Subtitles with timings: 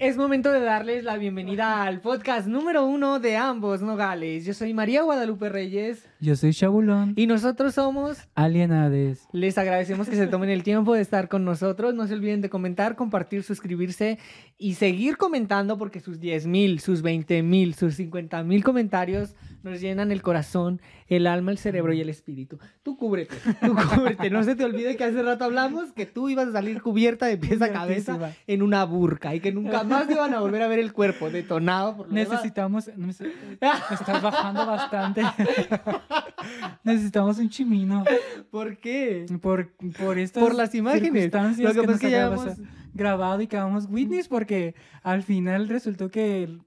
[0.00, 4.46] Es momento de darles la bienvenida al podcast número uno de ambos Nogales.
[4.46, 6.09] Yo soy María Guadalupe Reyes.
[6.22, 7.14] Yo soy Chabulón.
[7.16, 9.26] Y nosotros somos Alienades.
[9.32, 11.94] Les agradecemos que se tomen el tiempo de estar con nosotros.
[11.94, 14.18] No se olviden de comentar, compartir, suscribirse
[14.58, 19.80] y seguir comentando porque sus 10 mil, sus 20 mil, sus 50 mil comentarios nos
[19.80, 22.58] llenan el corazón, el alma, el cerebro y el espíritu.
[22.82, 24.30] Tú cúbrete, tú cúbrete.
[24.30, 27.38] No se te olvide que hace rato hablamos que tú ibas a salir cubierta de
[27.38, 30.68] pies a cabeza en una burca y que nunca más te iban a volver a
[30.68, 31.96] ver el cuerpo detonado.
[31.96, 35.22] Por Necesitamos, estás bajando bastante.
[36.84, 38.04] Necesitamos un chimino.
[38.50, 39.26] ¿Por qué?
[39.40, 41.32] Por, por estas por las imágenes.
[41.58, 42.56] Lo que, pasa es que ya hemos
[42.94, 46.58] grabado y quedamos witness porque al final resultó que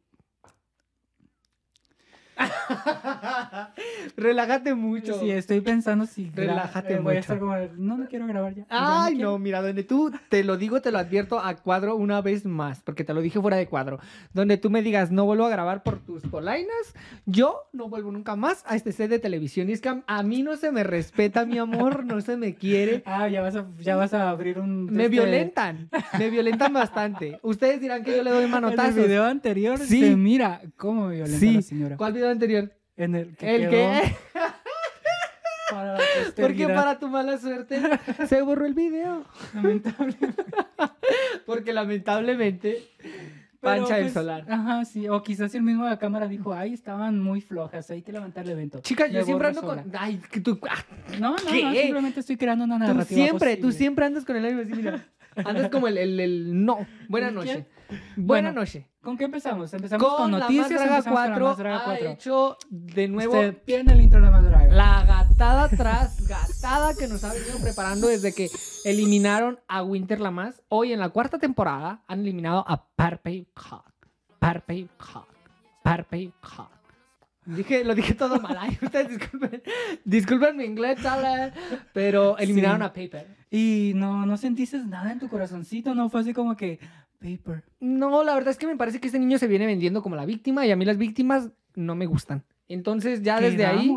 [4.18, 5.20] Relájate mucho.
[5.20, 6.30] Sí, estoy pensando si.
[6.30, 7.36] Relájate mucho.
[7.78, 8.66] no, no quiero grabar ya.
[8.70, 12.46] Ay, no, mira, donde tú te lo digo, te lo advierto a cuadro una vez
[12.46, 14.00] más, porque te lo dije fuera de cuadro.
[14.34, 16.94] Donde tú me digas, no vuelvo a grabar por tus polainas,
[17.25, 19.70] yo no vuelvo nunca más a este set de televisión.
[19.70, 23.03] Y es que a, mí no se me respeta, mi amor, no se me quiere.
[23.14, 24.86] Ah, ya vas a, ya vas a abrir un.
[24.86, 27.38] Me este violentan, me violentan bastante.
[27.44, 28.84] Ustedes dirán que yo le doy manotazos.
[28.94, 30.16] En el video anterior sí.
[30.16, 31.97] mira cómo me violenta la señora.
[31.97, 32.71] ¿Cuál video anterior?
[32.95, 34.16] En el que ¿El qué?
[35.69, 35.97] Para
[36.35, 37.81] Porque para tu mala suerte
[38.27, 39.25] se borró el video.
[39.55, 40.45] Lamentablemente.
[41.47, 42.91] Porque lamentablemente
[43.63, 44.45] Pancha del pues, solar.
[44.49, 45.07] Ajá, sí.
[45.07, 48.44] O quizás el mismo de la cámara dijo, ay, estaban muy flojas, hay que levantar
[48.44, 48.81] el evento.
[48.81, 49.91] Chica, yo siempre ando con.
[49.97, 50.59] Ay, que tú.
[50.69, 50.83] Ah,
[51.19, 53.05] no, no, no, simplemente estoy creando una narrativa.
[53.05, 55.05] Tú siempre, tú siempre andas con el ánimo así, mira.
[55.35, 56.85] Andas como el, el, el no.
[57.07, 57.66] Buena noche.
[58.17, 58.85] Buena noche.
[59.04, 59.73] ¿Con qué empezamos?
[59.73, 60.72] Empezamos con, noticias.
[60.72, 62.08] La más draga 4 con la más 4.
[62.08, 63.34] Ha hecho de nuevo.
[63.34, 64.73] Usted el intro de la más draga.
[64.73, 68.50] La gatada atrás, gatada que nos ha venido preparando desde que
[68.86, 70.62] eliminaron a Winter Lamas.
[70.70, 73.92] Hoy en la cuarta temporada han eliminado a Parpey Cock.
[74.40, 75.28] Parpey Cock.
[75.84, 76.72] Parpey Cock.
[77.46, 78.58] Dije, lo dije todo mal.
[78.58, 79.62] Ay, ustedes disculpen,
[80.06, 80.97] disculpen mi inglés,
[81.92, 83.28] pero eliminaron a Paper.
[83.52, 86.09] Y no, no sentiste nada en tu corazoncito, ¿no?
[86.09, 86.80] Fue así como que,
[87.23, 87.63] Paper.
[87.79, 90.25] No, la verdad es que me parece que este niño se viene vendiendo como la
[90.25, 92.44] víctima y a mí las víctimas no me gustan.
[92.67, 93.95] Entonces ya desde ahí...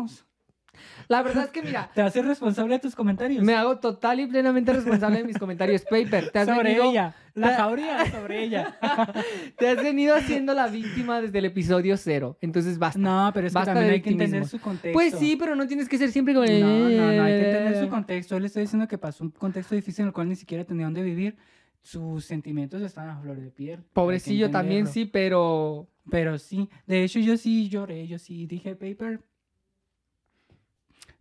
[1.07, 1.89] La verdad es que mira.
[1.95, 3.43] Te haces responsable de tus comentarios.
[3.43, 5.83] Me hago total y plenamente responsable de mis comentarios.
[5.83, 6.91] Paper, te has sobre venido.
[6.91, 7.15] ella.
[7.33, 8.77] La jauría sobre ella.
[9.57, 12.37] te has venido haciendo la víctima desde el episodio cero.
[12.41, 12.99] Entonces basta.
[12.99, 14.93] No, pero es que también hay que entender su contexto.
[14.93, 16.45] Pues sí, pero no tienes que ser siempre como.
[16.45, 18.37] No, no, no, hay que entender su contexto.
[18.37, 21.01] Él está diciendo que pasó un contexto difícil en el cual ni siquiera tenía dónde
[21.01, 21.37] vivir
[21.81, 23.83] sus sentimientos están a flor de piel.
[23.93, 25.87] Pobrecillo también sí, pero...
[26.09, 29.21] Pero sí, de hecho yo sí lloré, yo sí dije paper.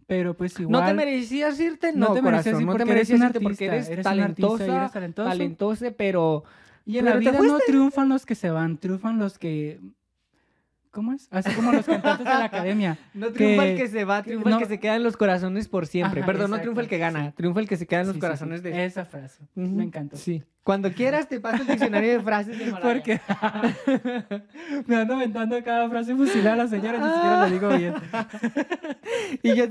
[0.06, 0.80] Pero pues igual...
[0.80, 1.92] ¿No te merecías irte?
[1.92, 6.44] No, te merecías irte no te merecías irte porque eres, talentosa, talentosa, pero...
[6.84, 9.80] Y en la vida no triunfan los que se van, triunfan los que
[10.96, 11.28] ¿Cómo es?
[11.30, 12.98] Así como los cantantes de la academia.
[13.12, 15.86] No triunfa el que se va, triunfa el que se queda en los corazones por
[15.86, 16.22] siempre.
[16.22, 18.86] Perdón, no triunfa el que gana, triunfa el que se queda en los corazones de...
[18.86, 20.16] Esa frase, me encantó.
[20.16, 20.42] Sí.
[20.62, 22.94] Cuando quieras te paso el diccionario de frases de Malaya.
[22.94, 23.20] Porque
[24.86, 27.94] me ando aventando cada frase fusilar a la señora, ni siquiera lo digo bien.
[29.42, 29.66] y yo,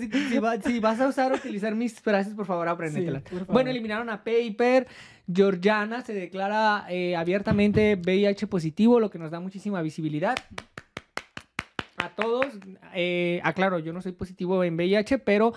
[0.63, 3.24] si, vas a usar o utilizar mis frases, por favor, apréndetelas.
[3.47, 4.86] bueno, eliminaron a Paper.
[5.28, 10.36] Georgiana se declara eh, abiertamente VIH positivo, lo que nos da muchísima visibilidad
[11.97, 12.47] a todos.
[12.94, 15.53] Eh, aclaro, yo no soy positivo en VIH, pero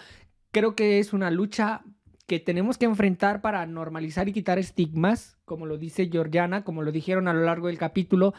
[0.50, 1.82] creo que es una lucha
[2.26, 6.92] que tenemos que enfrentar para normalizar y quitar estigmas, como lo dice Georgiana, como lo
[6.92, 8.34] dijeron a lo largo del capítulo.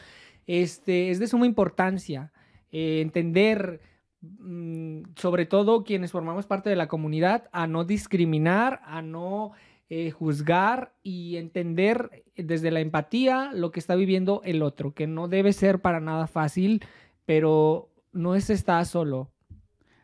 [0.46, 2.32] Este, es de suma importancia
[2.70, 3.80] eh, entender,
[4.20, 9.52] mm, sobre todo quienes formamos parte de la comunidad, a no discriminar, a no
[9.88, 15.26] eh, juzgar y entender desde la empatía lo que está viviendo el otro, que no
[15.26, 16.84] debe ser para nada fácil,
[17.26, 19.30] pero no es está solo.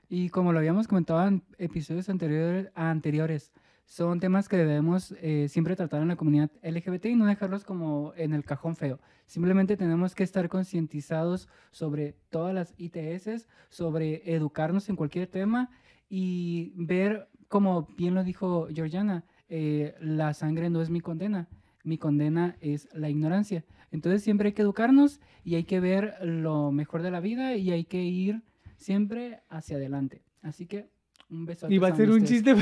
[0.08, 3.52] Y como lo habíamos comentado en episodios anteriores, anteriores
[3.86, 8.12] son temas que debemos eh, siempre tratar en la comunidad LGBT y no dejarlos como
[8.16, 9.00] en el cajón feo.
[9.26, 15.70] Simplemente tenemos que estar concientizados sobre todas las ITS, sobre educarnos en cualquier tema
[16.08, 21.48] y ver, como bien lo dijo Georgiana, eh, la sangre no es mi condena,
[21.84, 23.64] mi condena es la ignorancia.
[23.96, 27.70] Entonces siempre hay que educarnos y hay que ver lo mejor de la vida y
[27.70, 28.42] hay que ir
[28.76, 30.22] siempre hacia adelante.
[30.42, 30.90] Así que
[31.30, 31.66] un beso.
[31.70, 32.54] Y va a ser un chiste.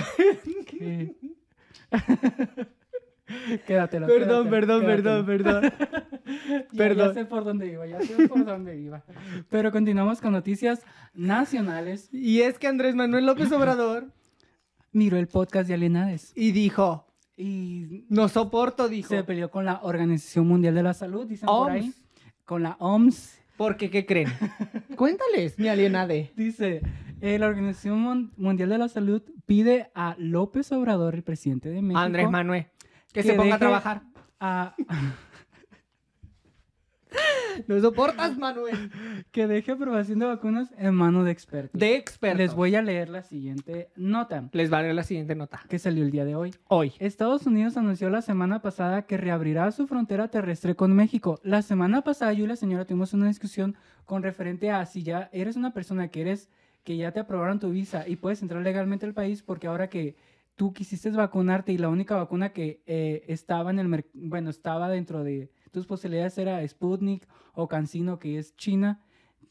[3.67, 4.07] Quédatelo.
[4.07, 5.73] Perdón, perdón, perdón, perdón,
[6.77, 7.09] perdón.
[7.09, 9.03] Ya sé por dónde iba, ya sé por dónde iba.
[9.51, 10.83] Pero continuamos con noticias
[11.15, 12.11] nacionales.
[12.13, 14.07] Y es que Andrés Manuel López Obrador
[14.93, 19.09] miró el podcast de Alienades y dijo: y No soporto, dijo.
[19.09, 21.81] se peleó con la Organización Mundial de la Salud, dicen por ahí.
[21.83, 21.95] OMS.
[22.45, 23.39] Con la OMS.
[23.57, 24.29] Porque, ¿qué creen?
[24.97, 26.33] Cuéntales, mi alienade.
[26.37, 26.81] Dice,
[27.21, 31.81] eh, la Organización Mun- Mundial de la Salud pide a López Obrador, el presidente de
[31.83, 32.67] México, Andrés Manuel.
[33.13, 34.03] Que, Que se ponga a trabajar.
[34.41, 34.75] a-
[37.69, 38.91] No soportas, Manuel.
[39.31, 41.79] que deje aprobación de vacunas en manos de expertos.
[41.79, 42.39] De expertos.
[42.39, 45.63] Les voy a leer la siguiente nota Les va a leer la siguiente nota.
[45.69, 46.55] que salió el día de hoy.
[46.69, 46.93] Hoy.
[46.99, 51.41] Estados Unidos anunció la semana pasada que reabrirá su frontera terrestre con México.
[51.43, 55.31] La semana pasada yo y la señora tuvimos una discusión con referente a si ya
[55.33, 56.51] eres una persona que eres
[56.83, 60.17] que ya te aprobaron tu visa y puedes entrar legalmente al país porque ahora que
[60.55, 65.25] tú quisiste vacunarte y la única vacuna que eh, estaba en el bueno estaba dentro
[65.25, 69.01] de tus posibilidades era Sputnik o CanSino que es China.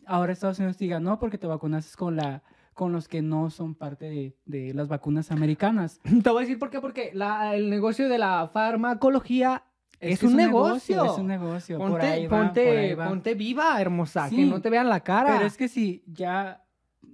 [0.06, 2.42] Ahora Estados Unidos diga no porque te vacunaste con la
[2.74, 6.00] con los que no son parte de, de las vacunas americanas.
[6.24, 6.82] Te voy a decir por qué.
[6.82, 9.64] Porque la- el negocio de la farmacología
[10.00, 11.06] es, un, negocio.
[11.06, 11.78] Es un negocio.
[11.78, 13.08] por Ponte, ahí va, ponte, por ahí va.
[13.10, 14.28] ponte viva, hermosa.
[14.30, 15.36] Que no te vean la cara.
[15.36, 16.64] Pero es que si ya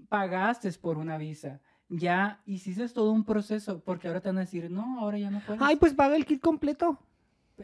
[0.07, 1.59] pagaste por una visa,
[1.89, 5.41] ya hiciste todo un proceso, porque ahora te van a decir, no, ahora ya no
[5.45, 5.61] puedes.
[5.61, 6.99] Ay, pues paga el kit completo.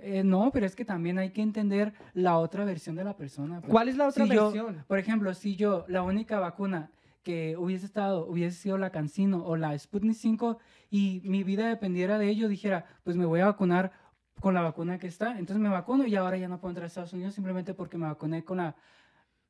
[0.01, 3.61] Eh, no, pero es que también hay que entender la otra versión de la persona.
[3.61, 3.71] pues.
[3.71, 4.83] ¿Cuál es la otra Si yo- versión?
[4.87, 6.91] Por ejemplo, si yo, la única vacuna
[7.23, 10.59] que hubiese estado, hubiese sido la Cancino o la Sputnik 5
[10.91, 13.91] y mi vida dependiera de ello, dijera, pues me voy a vacunar
[14.41, 16.87] con la vacuna que está, entonces me vacuno y ahora ya no puedo entrar a
[16.87, 18.75] Estados Unidos simplemente porque me vacuné con la...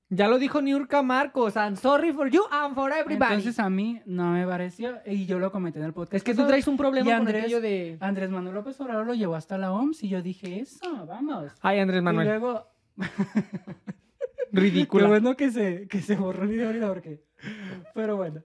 [0.09, 1.55] Ya lo dijo Niurka Marcos.
[1.55, 3.33] I'm sorry for you and for everybody.
[3.33, 6.13] Entonces a mí no me pareció y yo lo comenté en el podcast.
[6.13, 7.97] es que tú traes un problema Y con Andrés- aquello de...
[7.99, 11.51] Andrés Manuel López Obrador lo llevó hasta la OMS y yo dije, eso, vamos.
[11.61, 12.27] Ay, Andrés Manuel.
[12.27, 12.67] Y luego,
[14.51, 15.03] Ridícula.
[15.05, 17.23] Qué bueno que se, que se borró el video ahorita porque...
[17.93, 18.41] Pero bueno.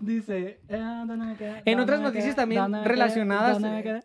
[0.00, 0.60] Dice...
[0.68, 0.76] eh,
[1.06, 1.58] ¿dónde me quedé?
[1.64, 3.58] En ¿Dónde otras noticias también relacionadas,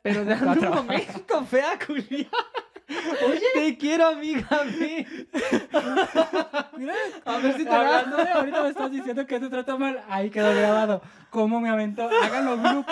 [0.04, 0.34] pero de
[0.70, 2.30] un momento, fea culia.
[3.28, 4.48] Oye, te quiero, amiga.
[4.80, 5.06] ve.
[6.78, 6.94] Mira,
[7.26, 10.00] A ver si te hablando de ahorita me estás diciendo que te trato mal.
[10.10, 11.02] Ahí quedó grabado.
[11.30, 12.10] ¿Cómo me aventó?
[12.24, 12.92] Háganlo grupo.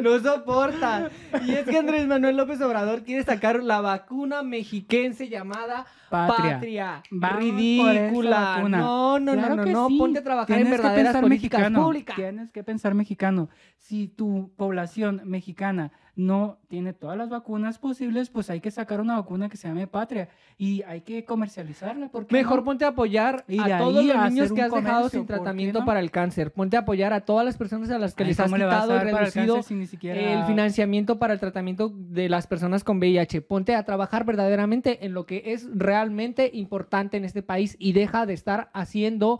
[0.00, 1.10] No soporta.
[1.44, 6.54] Y es que Andrés Manuel López Obrador quiere sacar la vacuna mexiquense llamada Patria.
[6.54, 7.02] Patria.
[7.10, 8.62] Ridícula.
[8.68, 9.88] No, no, Claro no, no, que no.
[9.88, 9.98] sí.
[9.98, 11.84] Ponte a trabajar Tienes en que verdaderas pensar políticas mexicano.
[11.84, 12.16] públicas.
[12.16, 13.48] Tienes que pensar mexicano.
[13.78, 19.16] Si tu población mexicana no tiene todas las vacunas posibles, pues hay que sacar una
[19.16, 22.08] vacuna que se llame Patria y hay que comercializarla.
[22.08, 22.64] ¿por qué Mejor no?
[22.64, 25.80] ponte a apoyar Y a todos los niños que has dejado sin ¿por qué tratamiento
[25.80, 25.84] no?
[25.84, 26.52] para el cáncer.
[26.54, 28.64] Ponte a apoyar a todas las personas a las que Ay, les has ¿cómo le
[28.64, 32.30] vas a quitado, el reducido cáncer si ni siquiera- el financiamiento para el tratamiento de
[32.30, 33.42] las personas con VIH.
[33.42, 38.24] Ponte a trabajar verdaderamente en lo que es realmente importante en este país y deja
[38.24, 39.38] de estar haciendo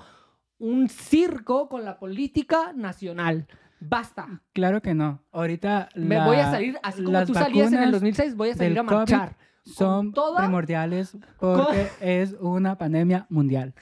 [0.58, 3.46] un circo con la política nacional.
[3.80, 4.40] Basta.
[4.52, 5.22] Claro que no.
[5.32, 8.50] Ahorita Me la- voy a salir, así como tú salías en el vacunas 2006, voy
[8.50, 9.36] a salir a marchar.
[9.64, 13.74] son toda- primordiales porque es una pandemia mundial.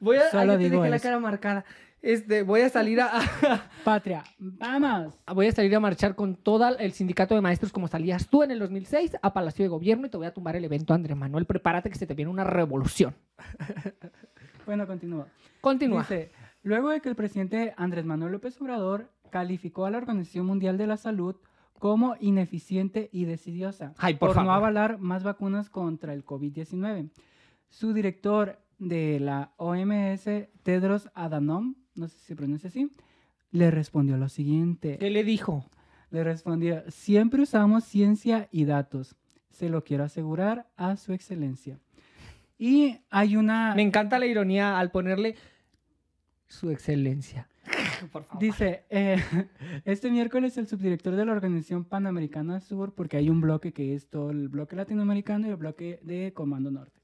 [0.00, 1.02] Voy a, Solo ay, ya te digo dejé la eso.
[1.04, 1.64] cara marcada.
[2.02, 3.10] Este, voy a salir a,
[3.84, 5.14] Patria, vamos.
[5.34, 8.52] voy a salir a marchar con todo el sindicato de maestros como salías tú en
[8.52, 11.46] el 2006 a Palacio de Gobierno y te voy a tumbar el evento, Andrés Manuel.
[11.46, 13.14] Prepárate que se te viene una revolución.
[14.66, 15.28] Bueno, continúa.
[15.60, 16.00] Continúa.
[16.00, 16.32] Dice,
[16.64, 20.86] luego de que el presidente Andrés Manuel López Obrador calificó a la Organización Mundial de
[20.86, 21.36] la Salud
[21.78, 24.52] como ineficiente y decidiosa Ay, por no favor.
[24.54, 27.10] avalar más vacunas contra el COVID-19.
[27.68, 30.24] Su director de la OMS,
[30.62, 32.90] Tedros Adhanom, no sé si se pronuncia así,
[33.50, 34.96] le respondió lo siguiente.
[34.96, 35.68] ¿Qué le dijo?
[36.10, 39.16] Le respondió, siempre usamos ciencia y datos.
[39.50, 41.78] Se lo quiero asegurar a su excelencia.
[42.56, 43.74] Y hay una...
[43.74, 45.36] Me encanta la ironía al ponerle
[46.46, 47.50] su excelencia.
[48.12, 48.40] Por favor.
[48.40, 49.16] Dice, eh,
[49.84, 54.08] este miércoles el subdirector de la Organización Panamericana Sur, porque hay un bloque que es
[54.08, 57.00] todo el bloque latinoamericano y el bloque de Comando Norte.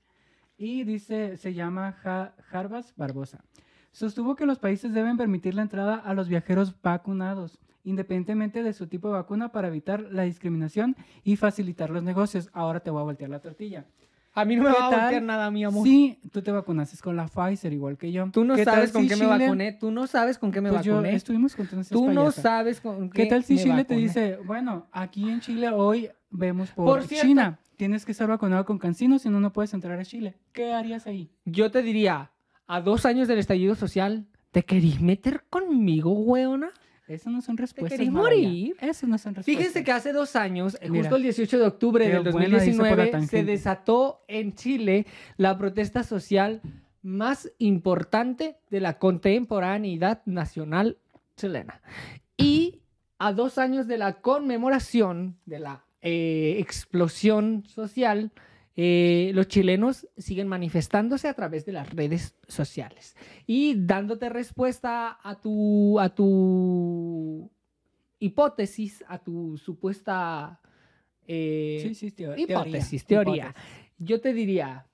[0.57, 3.45] Y dice, se llama Ja- Jarbas Barbosa.
[3.91, 8.87] Sostuvo que los países deben permitir la entrada a los viajeros vacunados, independientemente de su
[8.87, 12.49] tipo de vacuna, para evitar la discriminación y facilitar los negocios.
[12.53, 13.87] Ahora te voy a voltear la tortilla.
[14.35, 15.87] A mí no me ¿Qué va a voltear nada, mi amor.
[15.87, 18.31] Sí, tú te vacunaste con la Pfizer, igual que yo.
[18.33, 19.73] Tú no ¿Qué sabes con si qué me Chile- vacuné.
[19.73, 21.15] Tú no sabes con qué me Pues yo vacuné.
[21.15, 24.01] estuvimos con Tú no sabes con qué ¿Qué tal si me Chile te vacuné.
[24.01, 28.65] dice, bueno, aquí en Chile hoy vemos por, Por cierto- China, tienes que estar vacunado
[28.65, 30.35] con cancino, si no, no puedes entrar a Chile?
[30.53, 31.31] ¿Qué harías ahí?
[31.45, 32.31] Yo te diría,
[32.67, 36.71] a dos años del estallido social, ¿te querís meter conmigo, weona?
[37.12, 37.99] Eso no son respuestas.
[37.99, 38.11] Maraya.
[38.11, 38.76] morir?
[38.81, 39.45] Eso no son respuestas.
[39.45, 42.76] Fíjense que hace dos años, eh, Mira, justo el 18 de octubre del buena dice
[42.78, 46.62] por la 2019, se desató en Chile la protesta social
[47.02, 50.99] más importante de la contemporaneidad nacional
[51.37, 51.83] chilena.
[52.37, 52.81] Y
[53.19, 58.33] a dos años de la conmemoración de la eh, explosión social,
[58.76, 65.41] eh, los chilenos siguen manifestándose a través de las redes sociales y dándote respuesta a
[65.41, 67.50] tu, a tu
[68.19, 70.61] hipótesis, a tu supuesta
[71.26, 71.93] eh,
[72.37, 73.55] hipótesis, teoría.
[73.99, 74.87] Yo te diría,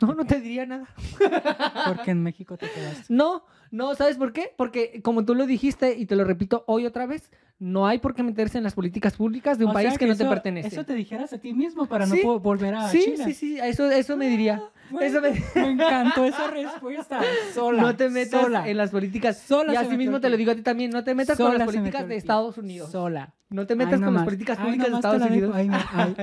[0.00, 0.88] No, no te diría nada.
[1.86, 3.12] Porque en México te quedaste.
[3.12, 4.52] No, no, ¿sabes por qué?
[4.56, 7.30] Porque como tú lo dijiste y te lo repito hoy otra vez,
[7.60, 10.24] no hay por qué meterse en las políticas públicas de un país que, no te
[10.24, 10.68] pertenece.
[10.68, 13.16] Eso te dijeras a ti mismo para no volver a sí, Chile.
[13.18, 14.62] Sí, sí, sí, eso, eso me diría.
[14.64, 15.20] Ah, eso
[15.54, 15.70] me...
[15.70, 17.20] encantó esa respuesta.
[17.54, 17.82] Sola.
[17.82, 19.38] No te metas en las políticas.
[19.38, 20.90] Sola y así mismo te lo digo a ti también.
[20.90, 22.90] No te metas con las políticas de Estados Unidos.
[22.90, 23.34] Sola.
[23.50, 25.52] No te metas con las políticas públicas de Estados Unidos.
[25.56, 25.68] Ay,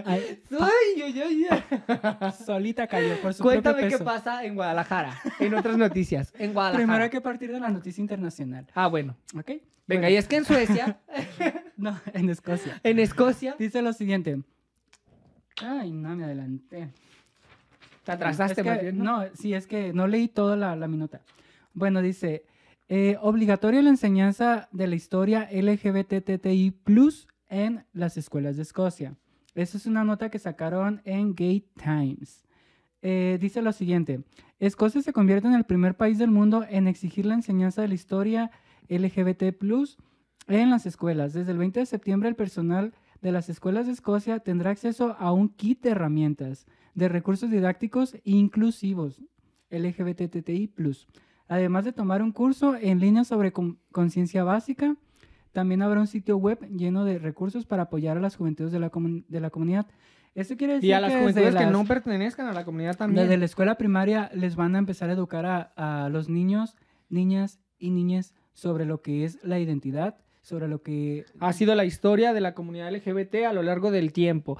[0.05, 0.39] ay,
[2.45, 6.33] Solita cayó por su Cuéntame qué pasa en Guadalajara, en otras noticias.
[6.39, 6.85] En Guadalajara.
[6.85, 8.65] Primero hay que partir de la noticia internacional.
[8.73, 9.17] Ah, bueno.
[9.37, 9.51] ¿Ok?
[9.87, 10.99] Venga, y es que en Suecia.
[11.77, 12.79] no, en Escocia.
[12.83, 13.55] En Escocia.
[13.59, 14.41] Dice lo siguiente.
[15.61, 16.93] Ay, no, me adelanté.
[18.05, 19.25] Te atrasaste, ¿no?
[19.33, 21.19] sí, es que no leí toda la, la minuta.
[21.73, 22.45] Bueno, dice.
[22.89, 26.73] Eh, obligatoria la enseñanza de la historia LGBTTI
[27.49, 29.17] en las escuelas de Escocia.
[29.55, 32.45] Esa es una nota que sacaron en Gate Times.
[33.01, 34.23] Eh, dice lo siguiente,
[34.59, 37.93] Escocia se convierte en el primer país del mundo en exigir la enseñanza de la
[37.93, 38.51] historia
[38.87, 39.43] LGBT
[40.47, 41.33] en las escuelas.
[41.33, 45.33] Desde el 20 de septiembre el personal de las escuelas de Escocia tendrá acceso a
[45.33, 46.65] un kit de herramientas,
[46.95, 49.21] de recursos didácticos inclusivos
[49.71, 50.69] LGBTTI
[51.47, 53.53] Además de tomar un curso en línea sobre
[53.91, 54.95] conciencia básica,
[55.53, 58.91] también habrá un sitio web lleno de recursos para apoyar a las juventudes de la,
[58.93, 59.87] de la comunidad.
[60.35, 63.23] Esto quiere decir y a las juventudes que no pertenezcan a la comunidad también.
[63.23, 65.71] Desde la escuela primaria les van a empezar a educar a,
[66.03, 66.75] a los niños,
[67.09, 71.85] niñas y niñas sobre lo que es la identidad, sobre lo que ha sido la
[71.85, 74.59] historia de la comunidad LGBT a lo largo del tiempo.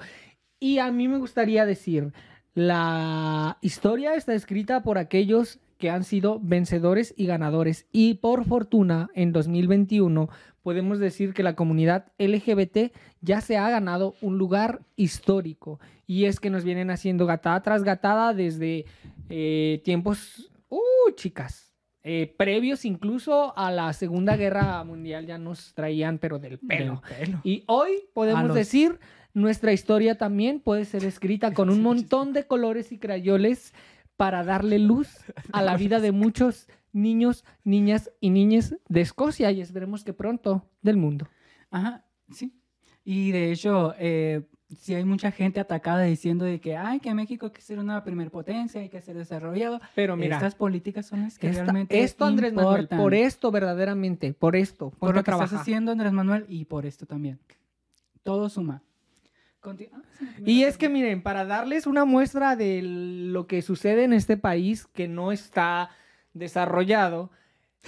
[0.58, 2.12] Y a mí me gustaría decir,
[2.54, 7.86] la historia está escrita por aquellos que han sido vencedores y ganadores.
[7.92, 10.28] Y por fortuna, en 2021
[10.62, 15.80] podemos decir que la comunidad LGBT ya se ha ganado un lugar histórico.
[16.06, 18.84] Y es que nos vienen haciendo gatada tras gatada desde
[19.30, 26.18] eh, tiempos, uh, chicas, eh, previos incluso a la Segunda Guerra Mundial ya nos traían,
[26.18, 27.02] pero del pelo.
[27.44, 28.98] Y hoy podemos decir,
[29.34, 33.74] nuestra historia también puede ser escrita con un montón de colores y crayoles
[34.18, 35.08] para darle luz
[35.52, 40.68] a la vida de muchos niños, niñas y niñas de Escocia y esperemos que pronto
[40.82, 41.28] del mundo.
[41.70, 42.52] Ajá, sí.
[43.04, 44.42] Y de hecho, eh,
[44.76, 48.02] si hay mucha gente atacada diciendo de que, ay, que México hay que ser una
[48.02, 49.80] primer potencia, hay que ser desarrollado.
[49.94, 54.56] Pero mira, estas políticas son las que realmente Esto, Andrés Manuel, por esto verdaderamente, por
[54.56, 54.90] esto.
[54.98, 57.38] Por lo que estás haciendo, Andrés Manuel, y por esto también.
[58.24, 58.82] Todo suma.
[59.62, 59.74] Ah,
[60.44, 64.86] y es que miren, para darles una muestra de lo que sucede en este país
[64.86, 65.90] que no está
[66.32, 67.30] desarrollado,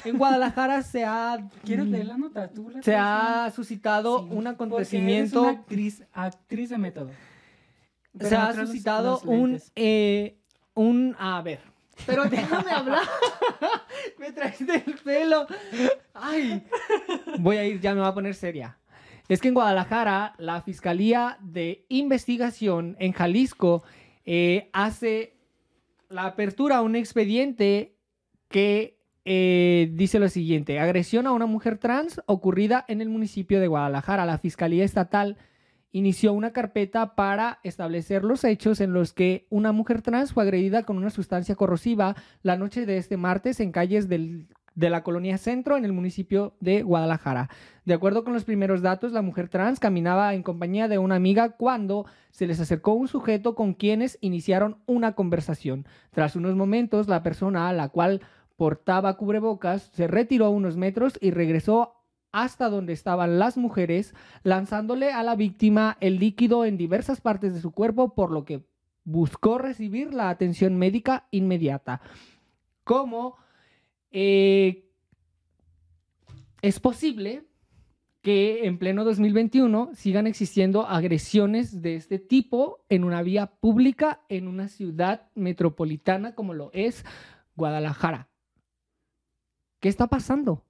[0.04, 1.38] en Guadalajara se ha...
[1.64, 2.50] ¿Quieres leer la nota?
[2.82, 5.46] se ha suscitado un acontecimiento...
[5.46, 7.10] actriz, actriz de método.
[8.18, 9.60] se ha suscitado un...
[9.76, 10.36] Eh,
[10.74, 11.14] un...
[11.18, 11.60] A ver.
[12.06, 13.02] Pero déjame hablar.
[14.18, 15.46] me traes del pelo.
[16.14, 16.66] Ay.
[17.38, 18.79] Voy a ir, ya me voy a poner seria
[19.34, 23.84] es que en Guadalajara la Fiscalía de Investigación en Jalisco
[24.26, 25.36] eh, hace
[26.08, 27.94] la apertura a un expediente
[28.48, 33.68] que eh, dice lo siguiente, agresión a una mujer trans ocurrida en el municipio de
[33.68, 34.26] Guadalajara.
[34.26, 35.36] La Fiscalía Estatal
[35.92, 40.82] inició una carpeta para establecer los hechos en los que una mujer trans fue agredida
[40.82, 45.38] con una sustancia corrosiva la noche de este martes en calles del de la colonia
[45.38, 47.50] Centro en el municipio de Guadalajara.
[47.84, 51.50] De acuerdo con los primeros datos, la mujer trans caminaba en compañía de una amiga
[51.50, 55.86] cuando se les acercó un sujeto con quienes iniciaron una conversación.
[56.12, 58.20] Tras unos momentos, la persona a la cual
[58.56, 61.94] portaba cubrebocas se retiró unos metros y regresó
[62.32, 67.60] hasta donde estaban las mujeres, lanzándole a la víctima el líquido en diversas partes de
[67.60, 68.64] su cuerpo, por lo que
[69.04, 72.00] buscó recibir la atención médica inmediata.
[72.84, 73.36] Como
[74.10, 74.90] eh,
[76.62, 77.44] es posible
[78.22, 84.46] que en pleno 2021 sigan existiendo agresiones de este tipo en una vía pública en
[84.46, 87.04] una ciudad metropolitana como lo es
[87.56, 88.28] Guadalajara.
[89.80, 90.64] ¿Qué está pasando?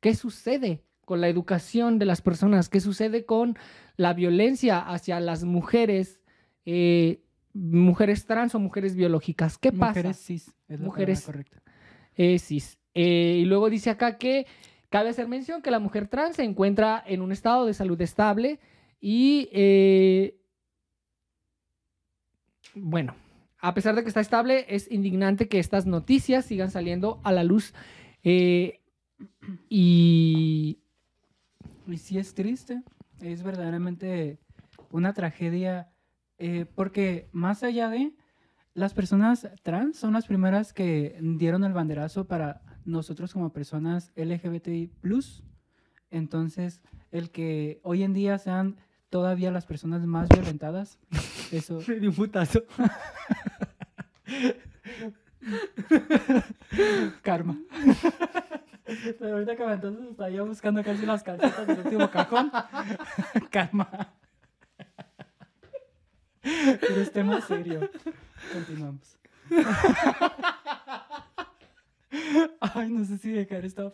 [0.00, 2.68] ¿Qué sucede con la educación de las personas?
[2.68, 3.58] ¿Qué sucede con
[3.96, 6.20] la violencia hacia las mujeres,
[6.64, 9.58] eh, mujeres trans o mujeres biológicas?
[9.58, 9.88] ¿Qué pasa?
[9.88, 11.62] Mujeres cis, es la mujeres correcta.
[12.18, 14.46] Eh, y luego dice acá que
[14.90, 18.58] cabe hacer mención que la mujer trans se encuentra en un estado de salud estable
[19.00, 20.36] y, eh,
[22.74, 23.14] bueno,
[23.60, 27.44] a pesar de que está estable, es indignante que estas noticias sigan saliendo a la
[27.44, 27.72] luz.
[28.24, 28.80] Eh,
[29.68, 30.80] y...
[31.96, 32.82] Sí es triste,
[33.22, 34.38] es verdaderamente
[34.90, 35.88] una tragedia,
[36.74, 38.12] porque más allá de
[38.74, 44.92] las personas trans son las primeras que dieron el banderazo para nosotros como personas LGBTI+.
[46.10, 48.76] Entonces, el que hoy en día sean
[49.10, 50.98] todavía las personas más violentadas,
[51.52, 51.80] eso...
[51.86, 52.62] Me dio un putazo.
[57.22, 57.58] Karma.
[59.18, 62.50] Pero ahorita que entonces estaba yo buscando casi las calcetas del último cajón.
[63.50, 64.14] Karma.
[66.40, 67.90] Pero es tema serio.
[68.52, 69.18] Continuamos.
[72.60, 73.92] Ay, no sé si dejar esta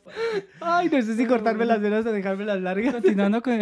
[0.60, 2.94] Ay, no sé si cortarme las venas o dejarme las largas.
[2.94, 3.58] Continuando con...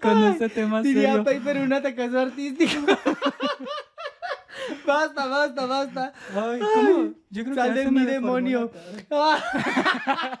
[0.00, 1.24] con este tema Diría serio.
[1.24, 2.86] Paper un atacazo artístico.
[4.86, 6.12] basta, basta, basta.
[6.34, 7.14] Ay, ¿cómo?
[7.30, 8.70] Yo creo Sal que de mi demonio.
[9.10, 10.40] Ah.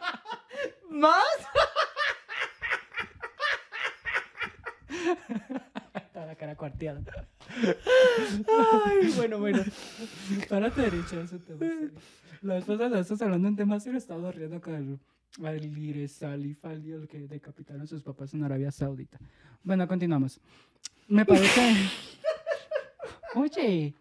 [0.90, 1.47] ¿Más?
[6.12, 7.00] Toda la cara cuarteada.
[8.86, 9.62] Ay, bueno, bueno.
[10.48, 11.90] Párate derecha, ese tema serio.
[12.42, 14.98] La vez pasada estás hablando de un tema serio, estaba riendo con el
[15.44, 19.18] Alire Salif Ali, el que decapitaron a sus papás en Arabia Saudita.
[19.62, 20.40] Bueno, continuamos.
[21.08, 21.74] Me parece...
[23.34, 23.94] Oye,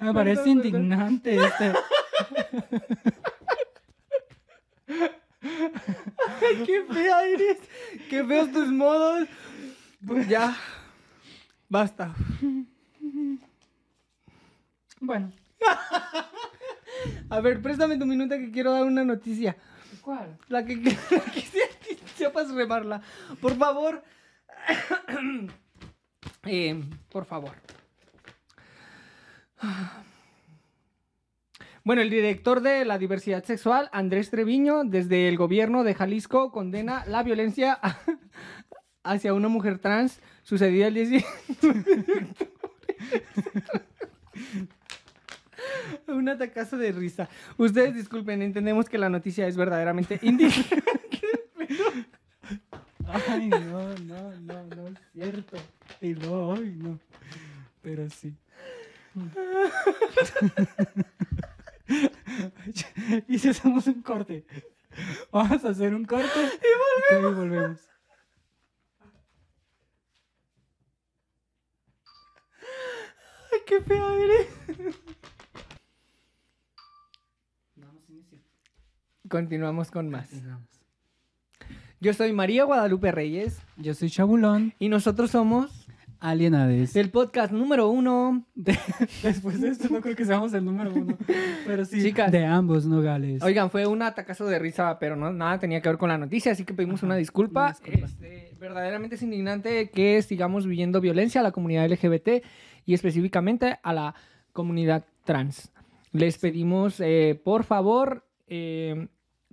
[0.00, 0.74] me parece Perdón, perdón.
[0.74, 1.72] indignante este...
[6.40, 7.58] Ay, qué fea eres.
[8.08, 9.28] Qué feos tus modos.
[10.06, 10.56] Pues ya.
[11.68, 12.14] Basta.
[15.00, 15.30] Bueno,
[17.30, 19.56] A ver, préstame tu minuto que quiero dar una noticia.
[20.00, 20.38] ¿cuál?
[20.48, 20.92] La que, la
[21.32, 23.02] que sea- que sepas remarla.
[23.40, 24.02] Por favor.
[26.48, 27.50] Eh, por favor.
[31.82, 37.04] Bueno, el director de la diversidad sexual, Andrés Treviño, desde el gobierno de Jalisco, condena
[37.06, 37.80] la violencia
[39.06, 41.24] hacia una mujer trans sucedida el 10
[46.08, 47.28] Un atacazo de risa.
[47.56, 50.76] Ustedes disculpen, entendemos que la noticia es verdaderamente indignante.
[53.28, 55.56] Ay, no, no, no, no es cierto.
[56.00, 56.98] Y no, ay, no.
[57.82, 58.34] Pero sí.
[63.28, 64.44] y si hacemos un corte.
[65.30, 67.32] Vamos a hacer un corte y volvemos.
[67.32, 67.80] Y volvemos.
[73.66, 74.48] Qué fea eres.
[79.28, 80.30] Continuamos con más.
[82.00, 85.88] Yo soy María Guadalupe Reyes Yo soy Chabulón, y nosotros somos
[86.20, 86.94] Alienades.
[86.94, 88.44] el podcast número uno.
[88.54, 88.78] De-
[89.22, 91.16] después de esto no creo que seamos el número uno.
[91.66, 92.30] Pero sí, Chicas.
[92.30, 93.42] de ambos nogales.
[93.42, 96.52] Oigan, fue un atacazo de risa, pero no nada tenía que ver con la noticia,
[96.52, 97.60] así que pedimos Ajá, una disculpa.
[97.62, 98.06] una disculpa.
[98.06, 102.44] Este, verdaderamente es indignante que sigamos viviendo violencia a la comunidad LGBT
[102.86, 104.14] y específicamente a la
[104.52, 105.72] comunidad trans.
[106.12, 109.08] Les pedimos, eh, por favor, eh,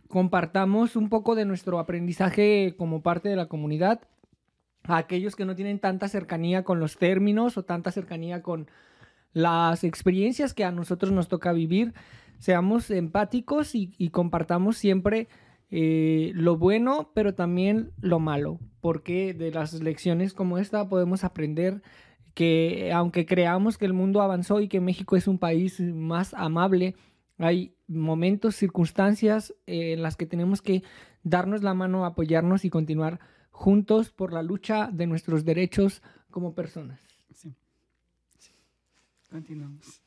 [0.07, 4.01] compartamos un poco de nuestro aprendizaje como parte de la comunidad
[4.83, 8.69] a aquellos que no tienen tanta cercanía con los términos o tanta cercanía con
[9.33, 11.93] las experiencias que a nosotros nos toca vivir.
[12.37, 15.27] Seamos empáticos y, y compartamos siempre
[15.75, 21.81] eh, lo bueno, pero también lo malo, porque de las lecciones como esta podemos aprender
[22.33, 26.95] que aunque creamos que el mundo avanzó y que México es un país más amable,
[27.37, 30.83] hay momentos, circunstancias eh, en las que tenemos que
[31.23, 33.19] darnos la mano, apoyarnos y continuar
[33.51, 36.99] juntos por la lucha de nuestros derechos como personas.
[37.33, 37.53] Sí.
[38.39, 38.51] Sí.
[39.29, 40.02] Continuamos.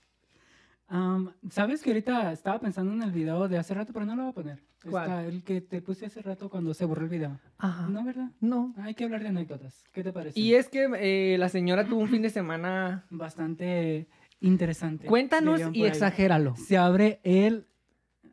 [0.89, 4.23] Am, ¿Sabes que ahorita estaba pensando en el video de hace rato, pero no lo
[4.23, 4.63] voy a poner?
[4.89, 5.03] ¿Cuál?
[5.05, 7.41] Está el que te puse hace rato cuando se borró el video.
[7.59, 7.89] Ajá.
[7.89, 8.31] ¿No, verdad?
[8.41, 8.73] No.
[8.79, 9.83] Hay que hablar de anécdotas.
[9.93, 10.39] ¿Qué te parece?
[10.39, 13.05] Y es que eh, la señora tuvo un fin de semana.
[13.11, 14.07] Bastante
[14.41, 15.09] interesante.
[15.09, 15.89] Cuéntanos y ahí.
[15.89, 16.55] exagéralo.
[16.57, 17.67] Se abre el...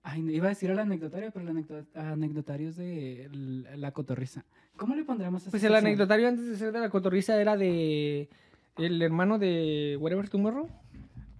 [0.03, 3.29] Ay, iba a decir el anecdotario, pero el anecdo- anecdotario es de
[3.77, 4.43] la cotorriza.
[4.75, 8.29] ¿Cómo le pondremos a Pues el anecdotario antes de ser de la cotorriza era de
[8.77, 10.67] el hermano de Whatever Tomorrow.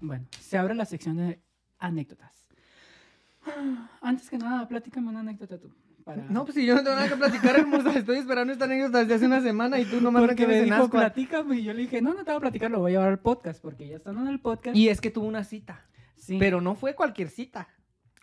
[0.03, 1.39] Bueno, se abre la sección de
[1.79, 2.45] anécdotas.
[4.01, 5.73] Antes que nada, platícame una anécdota tú.
[6.29, 7.93] No, pues si yo no tengo nada que platicar, hermosa.
[7.97, 11.55] Estoy esperando esta anécdota desde hace una semana y tú nomás porque me dijo, platícame.
[11.55, 13.19] Y yo le dije, no, no te voy a platicar, lo voy a llevar al
[13.19, 14.75] podcast porque ya están en el podcast.
[14.75, 15.85] Y es que tuvo una cita.
[16.17, 16.35] Sí.
[16.37, 17.69] Pero no fue cualquier cita.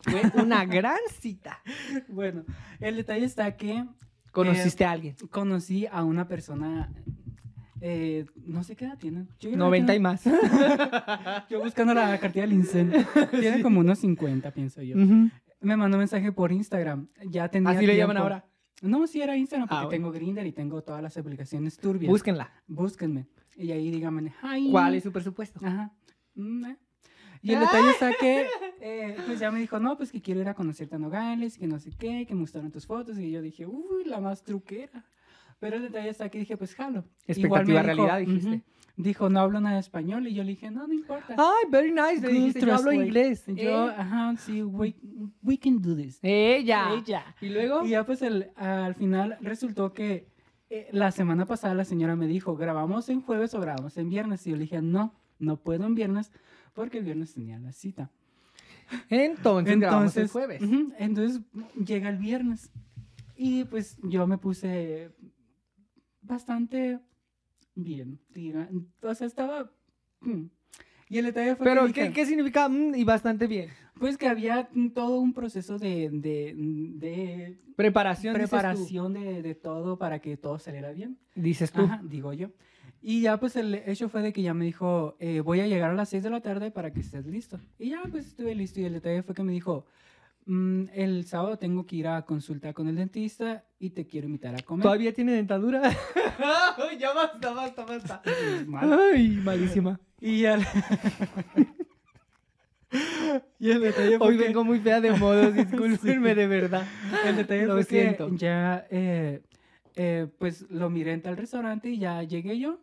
[0.03, 1.63] Fue una gran cita.
[2.09, 2.45] Bueno,
[2.79, 3.87] el detalle está que...
[4.33, 5.17] ¿Conociste a alguien?
[5.31, 6.93] Conocí a una persona
[7.81, 9.27] eh, no sé qué edad tiene.
[9.43, 10.25] 90 y más.
[11.51, 13.07] yo buscando la cartilla del incendio.
[13.31, 14.97] Tiene como unos 50, pienso yo.
[14.97, 17.09] Me mandó un mensaje por Instagram.
[17.27, 18.47] Ya tenía ¿Así le llaman ahora?
[18.83, 22.11] No, sí era Instagram porque ah, tengo Grindr y tengo todas las aplicaciones turbias.
[22.11, 22.51] Búsquenla.
[22.67, 23.27] Búsquenme.
[23.57, 24.33] Y ahí díganme,
[24.71, 25.61] ¿Cuál es su presupuesto?
[25.63, 25.93] Ajá.
[26.35, 26.77] Mm, eh.
[27.43, 28.47] Y el detalle está que,
[28.81, 31.67] eh, pues ya me dijo, no, pues que quiero ir a conocerte a Nogales, que
[31.67, 33.19] no sé qué, que me gustaron tus fotos.
[33.19, 35.05] Y yo dije, uy, la más truquera.
[35.61, 37.05] Pero el detalle está que dije, pues jalo.
[37.27, 38.63] Expectativa realidad, dijiste.
[38.97, 40.27] Dijo, no hablo nada de español.
[40.27, 41.35] Y yo le dije, no, no importa.
[41.39, 42.21] Ay, very nice.
[42.27, 43.45] Le dijiste, yo hablo inglés.
[43.47, 44.95] Yo, ajá, sí, we,
[45.43, 46.19] we, can do this.
[46.23, 46.93] Ella.
[46.95, 47.25] Ella.
[47.41, 47.85] Y luego.
[47.85, 50.29] Y ya, pues el, al final resultó que
[50.71, 54.47] eh, la semana pasada la señora me dijo, ¿grabamos en jueves o grabamos en viernes?
[54.47, 56.33] Y yo le dije, no, no puedo en viernes
[56.75, 58.11] porque el viernes tenía la cita.
[59.09, 60.63] Entonces, entonces grabamos el jueves.
[60.99, 61.43] entonces
[61.85, 62.71] llega el viernes.
[63.37, 65.11] Y pues yo me puse
[66.23, 66.99] bastante
[67.75, 68.69] bien, diga.
[69.03, 69.71] O sea, estaba...
[70.21, 70.45] Mm.
[71.09, 73.71] Y el detalle fue Pero, ¿qué, ¿qué significa mm, y bastante bien?
[73.99, 76.09] Pues que había todo un proceso de...
[76.11, 78.35] de, de preparación.
[78.35, 81.19] Preparación de, de, todo para que todo saliera bien.
[81.35, 81.89] Dices tú.
[82.05, 82.51] digo yo.
[83.03, 85.91] Y ya pues el hecho fue de que ya me dijo, eh, voy a llegar
[85.91, 87.59] a las 6 de la tarde para que estés listo.
[87.79, 89.87] Y ya pues estuve listo y el detalle fue que me dijo,
[90.47, 94.55] Mm, el sábado tengo que ir a consulta con el dentista y te quiero invitar
[94.55, 94.83] a comer.
[94.83, 95.83] ¿Todavía tiene dentadura?
[96.99, 98.23] ya basta, basta, basta.
[98.81, 100.01] Ay, malísima.
[100.21, 100.61] Y el...
[103.59, 106.87] y el detalle Hoy vengo muy fea de modo, discúlpenme de verdad.
[107.25, 108.29] El detalle lo siento.
[108.35, 109.43] ya, eh,
[109.95, 112.81] eh, pues lo miré en tal restaurante y ya llegué yo.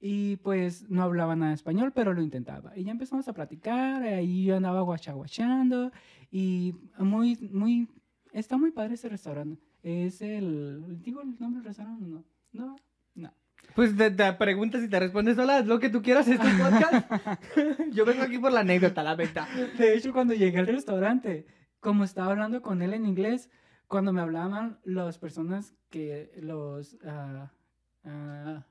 [0.00, 2.76] Y pues no hablaba nada de español, pero lo intentaba.
[2.76, 5.92] Y ya empezamos a platicar, ahí yo andaba guachaguachando
[6.30, 7.86] y muy, muy,
[8.32, 9.62] está muy padre ese restaurante.
[9.82, 12.76] Es el, digo el nombre del restaurante, no, no,
[13.14, 13.34] no.
[13.74, 17.90] Pues te, preguntas y te respondes sola, lo que tú quieras este podcast.
[17.92, 19.46] yo vengo aquí por la anécdota, la verdad.
[19.78, 21.46] De hecho, cuando llegué al restaurante,
[21.78, 23.50] como estaba hablando con él en inglés,
[23.86, 26.94] cuando me hablaban las personas que los...
[27.02, 28.62] Uh, uh,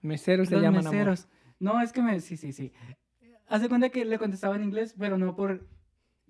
[0.00, 1.28] Meseros se llaman meseros.
[1.58, 2.20] No, es que me.
[2.20, 2.72] Sí, sí, sí.
[3.48, 5.66] Hace cuenta que le contestaba en inglés, pero no por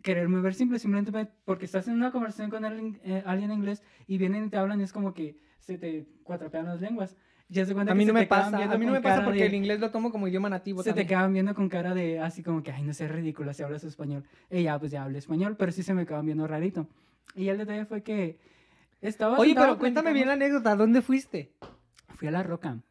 [0.02, 3.82] quererme ver simple, simplemente porque estás en una conversación con alguien, eh, alguien en inglés
[4.06, 7.16] y vienen y te hablan y es como que se te cuatrapean las lenguas.
[7.50, 9.54] Ya se cuenta a mí no me pasa, a mí no me pasa porque el
[9.54, 10.82] inglés lo tomo como idioma nativo.
[10.82, 13.62] Se te quedan viendo con cara de así como que, ay, no sé, ridícula si
[13.62, 14.24] hablas español.
[14.50, 16.86] Y ya, pues ya hablo español, pero sí se me quedan viendo rarito.
[17.34, 18.38] Y el detalle fue que
[19.00, 19.38] estaba.
[19.38, 21.54] Oye, pero cuéntame bien la anécdota, ¿dónde fuiste?
[22.14, 22.82] Fui a la roca.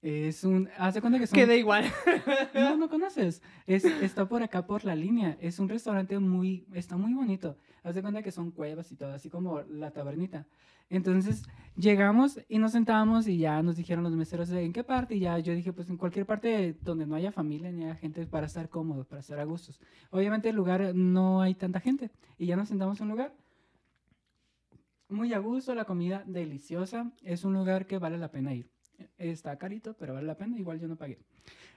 [0.00, 0.68] Es un.
[0.78, 1.36] Hace cuenta que son.
[1.36, 1.84] Queda igual.
[2.54, 3.42] No, no conoces.
[3.66, 5.36] Es, está por acá por la línea.
[5.40, 6.66] Es un restaurante muy.
[6.72, 7.56] Está muy bonito.
[7.82, 10.46] Hace cuenta que son cuevas y todo, así como la tabernita.
[10.90, 11.44] Entonces
[11.76, 15.16] llegamos y nos sentamos y ya nos dijeron los meseros en qué parte.
[15.16, 18.26] Y ya yo dije, pues en cualquier parte donde no haya familia ni haya gente
[18.26, 19.80] para estar cómodo, para estar a gustos.
[20.10, 22.10] Obviamente el lugar no hay tanta gente.
[22.38, 23.34] Y ya nos sentamos en un lugar.
[25.08, 27.10] Muy a gusto, la comida deliciosa.
[27.22, 28.77] Es un lugar que vale la pena ir
[29.18, 31.18] está carito, pero vale la pena, igual yo no pagué.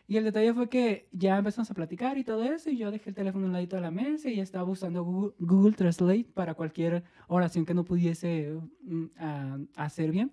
[0.08, 3.12] Y el detalle fue que ya empezamos a platicar y todo eso, y yo dejé
[3.12, 7.66] el teléfono un ladito de la mesa y estaba usando Google, Translate para cualquier oración
[7.66, 9.06] que no pudiese mm,
[9.76, 10.32] hacer bien.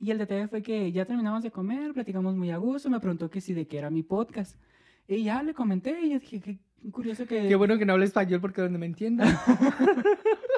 [0.00, 3.30] Y el detalle fue que ya terminamos de comer, platicamos muy a gusto, me preguntó
[3.30, 4.56] que si de qué era mi podcast.
[5.06, 6.58] Y ya le comenté y dije, qué
[6.90, 7.48] curioso que...
[7.48, 9.24] Qué bueno que no hable español porque donde me entienda.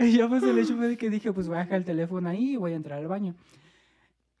[0.00, 2.28] Y ya pues el hecho fue de que dije, pues voy a dejar el teléfono
[2.28, 3.34] ahí y voy a entrar al baño.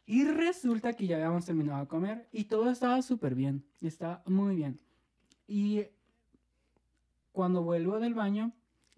[0.06, 4.56] Y resulta que ya habíamos terminado de comer y todo estaba súper bien, estaba muy
[4.56, 4.80] bien.
[5.46, 5.84] Y
[7.32, 8.52] cuando vuelvo del baño,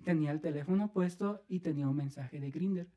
[0.05, 2.89] tenía el teléfono puesto y tenía un mensaje de Grinder.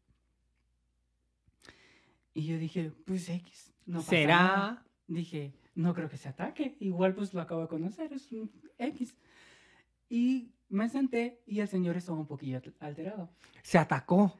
[2.33, 4.37] Y yo dije, pues X, no pasa ¿Será?
[4.37, 4.85] Nada.
[5.07, 9.15] Dije, no creo que se ataque, igual pues lo acabo de conocer, es un X.
[10.09, 13.29] Y me senté y el señor estaba un poquillo alterado.
[13.63, 14.37] ¿Se atacó?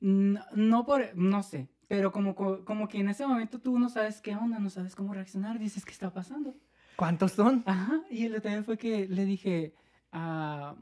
[0.00, 4.34] No, por, no sé, pero como, como que en ese momento tú no sabes qué
[4.34, 6.54] onda, no sabes cómo reaccionar, dices, ¿qué está pasando?
[6.96, 7.62] ¿Cuántos son?
[7.66, 9.74] Ajá, y el detalle fue que le dije
[10.12, 10.74] ah,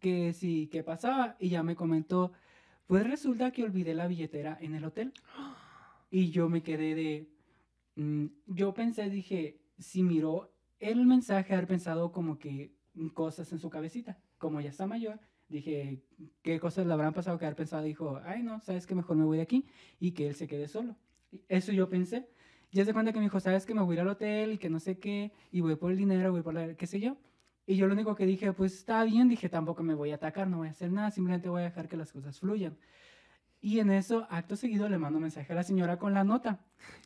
[0.00, 1.36] que sí, ¿qué pasaba?
[1.38, 2.32] Y ya me comentó,
[2.86, 5.12] pues resulta que olvidé la billetera en el hotel.
[6.10, 7.28] Y yo me quedé de,
[7.96, 12.72] mm, yo pensé, dije, si miró el mensaje, haber pensado como que
[13.14, 16.02] cosas en su cabecita como ya está mayor, dije,
[16.42, 17.82] ¿qué cosas le habrán pasado que haber pensado?
[17.82, 19.64] Dijo, ay, no, sabes que mejor me voy de aquí
[19.98, 20.96] y que él se quede solo.
[21.48, 22.28] Eso yo pensé.
[22.70, 24.58] Ya se cuenta que me dijo, sabes que me voy a ir al hotel y
[24.58, 27.16] que no sé qué, y voy por el dinero, voy por la, qué sé yo.
[27.66, 30.46] Y yo lo único que dije, pues está bien, dije, tampoco me voy a atacar,
[30.46, 32.76] no voy a hacer nada, simplemente voy a dejar que las cosas fluyan.
[33.62, 36.60] Y en eso, acto seguido, le mando mensaje a la señora con la nota.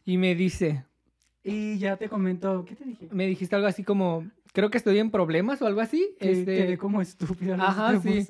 [0.04, 0.84] Y me dice.
[1.44, 3.08] Y ya te comento, ¿qué te dije?
[3.12, 6.14] Me dijiste algo así como, creo que estoy en problemas o algo así.
[6.18, 6.56] Que, este...
[6.56, 7.54] Quedé como estúpido.
[7.54, 8.26] Ajá, sí.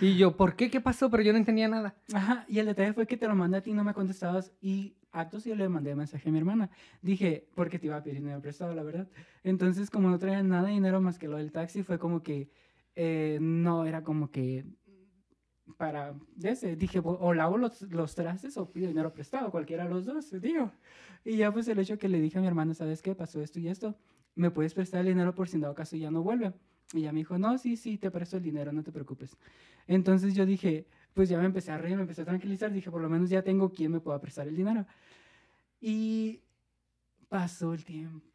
[0.00, 0.70] Y yo, ¿por qué?
[0.70, 1.10] ¿Qué pasó?
[1.10, 1.94] Pero yo no entendía nada.
[2.12, 4.94] Ajá, y el detalle fue que te lo mandé a ti, no me contestabas y
[5.12, 6.70] actos yo le mandé mensaje a mi hermana.
[7.02, 9.08] Dije, porque te iba a pedir dinero prestado, la verdad.
[9.42, 12.50] Entonces, como no traía nada de dinero más que lo del taxi, fue como que
[12.96, 14.64] eh, no era como que
[15.76, 16.76] para ese.
[16.76, 20.70] Dije, o lavo los, los trastes o pido dinero prestado, cualquiera de los dos, digo.
[21.24, 23.14] Y ya pues el hecho que le dije a mi hermana, ¿sabes qué?
[23.14, 23.96] Pasó esto y esto.
[24.34, 26.52] ¿Me puedes prestar el dinero por si en dado caso ya no vuelve?
[26.92, 29.36] Y ella me dijo, no, sí, sí, te presto el dinero, no te preocupes.
[29.86, 33.00] Entonces yo dije, pues ya me empecé a reír, me empecé a tranquilizar, dije, por
[33.00, 34.86] lo menos ya tengo quien me pueda prestar el dinero.
[35.80, 36.40] Y
[37.28, 38.26] pasó el tiempo,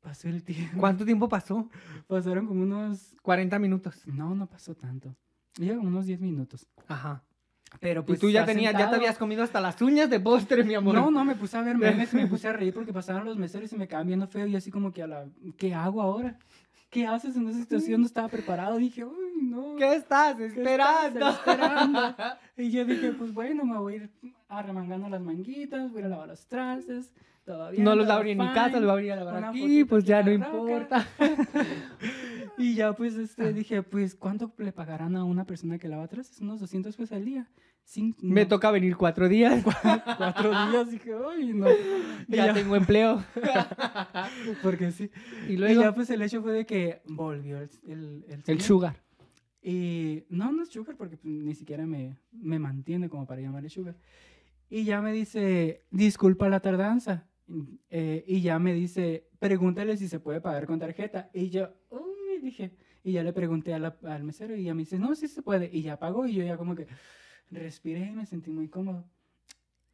[0.00, 0.78] pasó el tiempo.
[0.80, 1.68] ¿Cuánto tiempo pasó?
[2.06, 3.16] Pasaron como unos...
[3.22, 4.06] 40 minutos.
[4.06, 5.14] No, no pasó tanto.
[5.58, 6.66] Llevan unos 10 minutos.
[6.86, 7.22] Ajá.
[7.78, 10.64] Pero pues y tú ya tenías, ya te habías comido hasta las uñas de postre,
[10.64, 10.94] mi amor.
[10.94, 13.72] No, no, me puse a ver memes, me puse a reír porque pasaron los meseros
[13.72, 16.36] y me quedaban viendo feo y así como que a la, ¿qué hago ahora?
[16.90, 18.00] ¿Qué haces en esa situación?
[18.00, 18.76] No estaba preparado.
[18.76, 19.76] Dije, uy, no.
[19.76, 21.20] ¿Qué estás esperando?
[21.20, 22.16] ¿Qué estás esperando?
[22.56, 24.10] y yo dije, pues bueno, me voy a ir
[24.48, 27.12] arremangando las manguitas, voy a lavar los trastes.
[27.44, 30.32] Todavía no los lavaría en mi casa, los voy a lavar aquí, pues ya no
[30.32, 31.06] importa.
[32.58, 36.40] y ya pues este, dije, pues ¿cuánto le pagarán a una persona que lava trastes?
[36.40, 37.48] Unos 200 pesos al día.
[38.20, 39.64] Me toca venir cuatro días.
[40.16, 41.66] cuatro días, dije, ay, no.
[42.28, 43.24] ya, tengo empleo.
[44.62, 45.10] Porque sí.
[45.48, 45.80] Y luego.
[45.80, 47.70] ya, pues el hecho fue de que volvió el.
[47.86, 49.02] El, el, sugar.
[49.62, 53.68] Y no, no es sugar porque pues, ni siquiera me, me mantiene como para llamarle
[53.68, 53.96] sugar.
[54.70, 57.28] Y ya me dice, disculpa la tardanza.
[57.90, 61.28] Eh, y ya me dice, pregúntale si se puede pagar con tarjeta.
[61.34, 61.68] Y yo,
[62.40, 62.72] dije.
[63.02, 65.70] Y ya le pregunté al mesero y ya me dice, no, sí se puede.
[65.72, 66.86] Y ya pagó y yo ya como que
[67.50, 69.04] respiré y me sentí muy cómodo.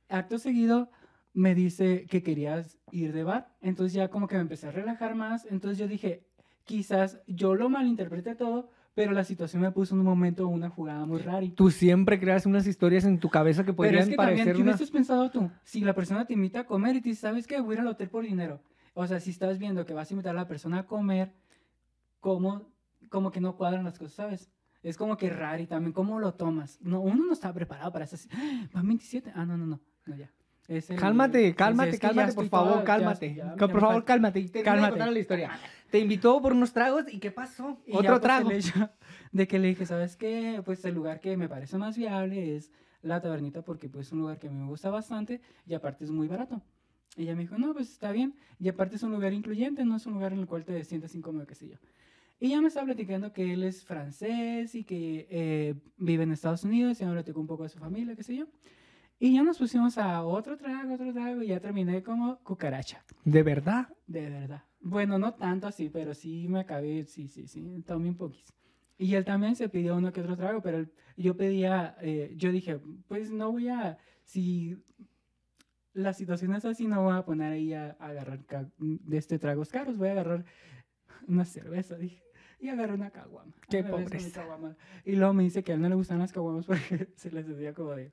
[0.08, 0.90] Acto seguido
[1.32, 5.14] me dice que querías ir de bar, entonces ya como que me empecé a relajar
[5.14, 6.24] más, entonces yo dije,
[6.64, 11.04] quizás yo lo malinterpreté todo, pero la situación me puso en un momento una jugada
[11.04, 11.46] muy rara.
[11.54, 14.56] Tú siempre creas unas historias en tu cabeza que podrían pero es que parecer también,
[14.56, 15.50] ¿qué hubieses pensado tú?
[15.62, 17.60] Si la persona te invita a comer y te dice, ¿sabes qué?
[17.60, 18.62] Voy a ir al hotel por dinero.
[18.94, 21.34] O sea, si estás viendo que vas a invitar a la persona a comer,
[22.26, 22.72] ¿cómo?
[23.08, 24.50] Como que no cuadran las cosas, ¿sabes?
[24.82, 26.80] es como que raro y también cómo lo tomas.
[26.80, 28.16] No, uno no está preparado para eso.
[28.32, 28.66] ¡Ah!
[28.72, 29.32] ¿Van 27?
[29.32, 29.80] Ah, no, no, no.
[30.06, 30.28] no ya.
[30.96, 33.40] cálmate, cálmate, cálmate, por favor, cálmate.
[33.56, 34.40] por favor, cálmate.
[34.40, 34.98] Y te cálmate.
[34.98, 35.50] la historia.
[35.88, 37.78] Te invitó por unos tragos y ¿qué pasó?
[37.92, 38.50] Otro pues, trago.
[39.32, 40.60] de que le dije, ¿sabes qué?
[40.64, 44.18] Pues el lugar que me parece más viable es la tabernita porque pues es un
[44.18, 46.60] lugar que me gusta bastante y aparte es muy barato.
[47.16, 48.34] Y ella me dijo, no, pues está bien.
[48.60, 51.14] Y aparte es un lugar incluyente, no es un lugar en el cual te sientas
[51.14, 51.76] incómodo, qué sé yo.
[52.38, 56.64] Y ya me estaba platicando que él es francés y que eh, vive en Estados
[56.64, 58.46] Unidos y me platicó un poco de su familia, qué sé yo.
[59.18, 63.02] Y ya nos pusimos a otro trago, otro trago y ya terminé como cucaracha.
[63.24, 63.88] ¿De verdad?
[64.06, 64.64] De verdad.
[64.80, 68.52] Bueno, no tanto así, pero sí me acabé, sí, sí, sí, tomé un poquito.
[68.98, 72.78] Y él también se pidió uno que otro trago, pero yo pedía, eh, yo dije,
[73.08, 74.76] pues no voy a, si
[75.94, 78.40] la situación es así, no voy a poner ahí a, a agarrar
[78.78, 80.44] de este tragos caros, voy a agarrar
[81.26, 82.25] una cerveza, dije
[82.58, 83.52] y agarré una caguama.
[83.68, 84.44] Qué pobreza.
[85.04, 87.46] Y luego me dice que a él no le gustan las caguamas porque se les
[87.46, 88.12] decía como de...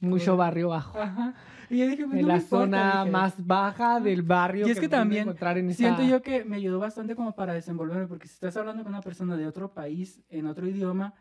[0.00, 0.96] Mucho barrio bajo.
[0.96, 1.34] Ajá.
[1.68, 4.68] Y yo dije, pues, en la zona más baja del barrio.
[4.68, 5.34] Y es que, también
[5.74, 9.02] siento yo que me ayudó bastante como para desenvolverme, porque si estás hablando con una
[9.02, 11.14] persona de otro país, en otro idioma,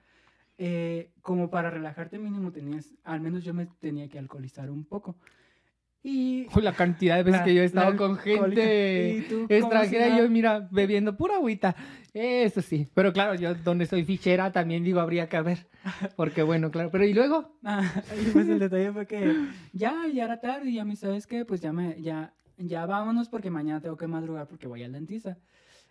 [0.59, 5.17] eh, como para relajarte mínimo tenías, al menos yo me tenía que alcoholizar un poco.
[6.03, 9.17] Y la cantidad de veces que yo he estado con gente
[9.49, 11.75] extranjera y yo, mira, bebiendo pura agüita.
[12.13, 12.87] Eso sí.
[12.93, 15.67] Pero claro, yo donde soy fichera también digo, habría que haber.
[16.15, 16.89] Porque bueno, claro.
[16.91, 17.57] Pero ¿y luego?
[17.63, 17.83] Ah,
[18.33, 19.35] pues el detalle fue que
[19.73, 23.29] ya, ya era tarde y ya me sabes que pues ya me, ya, ya vámonos
[23.29, 25.37] porque mañana tengo que madrugar porque voy al dentista.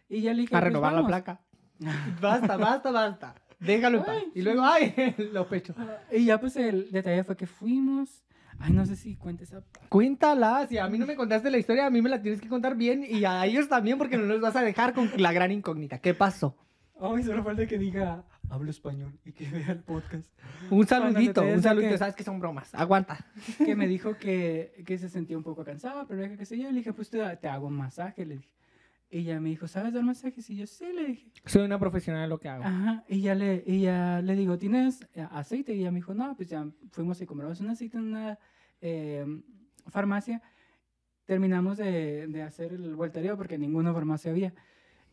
[0.08, 0.56] Y ya le dije.
[0.56, 1.40] A pues, renovar la placa.
[2.20, 3.34] basta, basta, basta.
[3.58, 4.22] Déjalo en paz.
[4.34, 5.76] Y luego, ay, los pechos.
[6.12, 8.24] Y ya pues el detalle fue que fuimos
[8.58, 9.62] Ay, no sé si cuentes esa.
[9.88, 12.48] Cuéntala, si a mí no me contaste la historia, a mí me la tienes que
[12.48, 15.52] contar bien y a ellos también porque no los vas a dejar con la gran
[15.52, 15.98] incógnita.
[15.98, 16.56] ¿Qué pasó?
[17.00, 20.30] Ay, solo falta que diga, hablo español y que vea el podcast.
[20.70, 23.26] Un saludito, un saludito, sabes que son bromas, aguanta.
[23.58, 26.70] Que me dijo que, que se sentía un poco cansada, pero dije que sé yo,
[26.70, 28.48] le dije, pues te, te hago un masaje, le dije.
[29.08, 30.50] Y ella me dijo, ¿sabes dar masajes?
[30.50, 31.30] Y yo, sí, le dije.
[31.44, 32.64] Soy una profesional de lo que hago.
[32.64, 35.74] Ajá, y ya le, y ya le digo, ¿tienes eh, aceite?
[35.74, 38.38] Y ella me dijo, no, pues ya fuimos y compramos un aceite en una
[38.80, 39.24] eh,
[39.86, 40.42] farmacia.
[41.24, 44.52] Terminamos de, de hacer el voltereo porque ninguna farmacia había.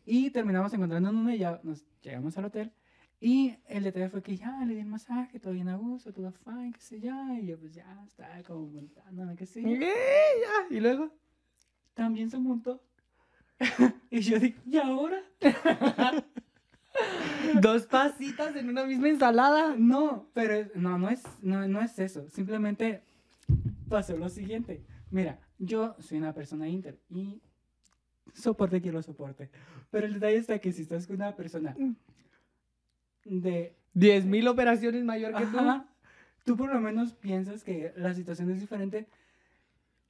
[0.04, 2.72] Y terminamos encontrando en una y ya nos llegamos al hotel.
[3.20, 6.30] Y el detalle fue que ya le di el masaje, todo bien a gusto, todo
[6.30, 7.14] fine, qué sé yo.
[7.40, 9.68] Y yo pues ya estaba como montándome, qué sé yo.
[10.70, 11.10] ¿Y luego?
[11.94, 12.82] También se montó.
[14.10, 15.22] y yo dije, ¿y ahora?
[17.60, 19.74] Dos pasitas en una misma ensalada.
[19.76, 22.28] No, pero no, no es, no, no es eso.
[22.30, 23.02] Simplemente
[23.88, 24.84] pasó lo siguiente.
[25.10, 27.40] Mira, yo soy una persona inter y
[28.32, 29.50] soporte quiero soporte.
[29.90, 31.76] Pero el detalle está que si estás con una persona
[33.24, 33.76] de...
[33.96, 35.56] Diez mil operaciones mayor que tú.
[35.56, 35.86] Ajá,
[36.44, 39.06] tú por lo menos piensas que la situación es diferente.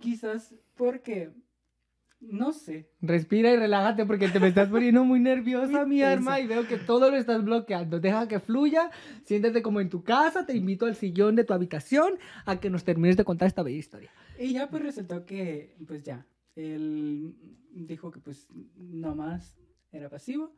[0.01, 1.31] Quizás porque,
[2.31, 6.47] no sé, Respira y relájate porque te me estás poniendo muy nerviosa, mi arma, y
[6.47, 8.01] veo que todo lo estás bloqueando.
[8.01, 8.91] Deja que fluya,
[9.25, 12.15] siéntate como en tu casa, te invito al sillón de tu habitación
[12.47, 14.11] a que nos termines de contar esta bella historia.
[14.39, 17.35] Y ya pues resultó que, pues ya, él
[17.73, 19.57] dijo que pues nomás
[19.93, 20.53] era pasivo.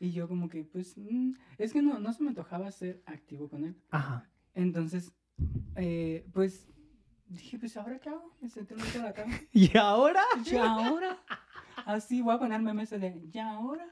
[0.00, 3.48] Y yo como que, pues, mm, es que no, no se me antojaba ser activo
[3.48, 3.76] con él.
[3.90, 4.28] Ajá.
[4.54, 5.12] Entonces,
[5.76, 6.68] eh, pues,
[7.26, 8.32] dije, pues, ¿ahora qué hago?
[8.40, 9.40] Me senté un rato en la cama.
[9.52, 10.22] ¿Y ahora?
[10.44, 11.18] ¿Y ahora?
[11.86, 13.86] Así voy a poner memes de, ¿y ahora?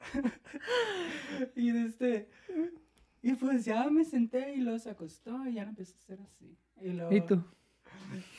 [1.56, 2.30] y este...
[3.22, 6.20] Y pues ya me senté y luego se acostó y ya lo empecé a hacer
[6.22, 6.56] así.
[6.80, 7.44] Y luego, ¿Y tú?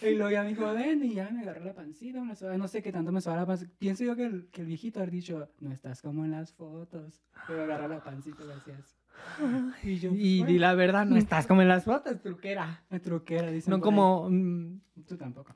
[0.01, 2.91] y luego ya me dijo, ven, y ya me agarré la pancita, no sé qué
[2.91, 3.71] tanto me sobaba la pancita.
[3.77, 7.21] Pienso yo que el, que el viejito ha dicho, no estás como en las fotos.
[7.47, 8.95] Pero agarré la pancita y así.
[9.83, 10.59] Y yo, Y "Bueno".
[10.59, 12.83] la verdad, no estás como en las fotos, truquera.
[13.03, 14.29] Truquera, dicen No como...
[14.29, 14.81] mm.
[15.07, 15.55] Tú tampoco.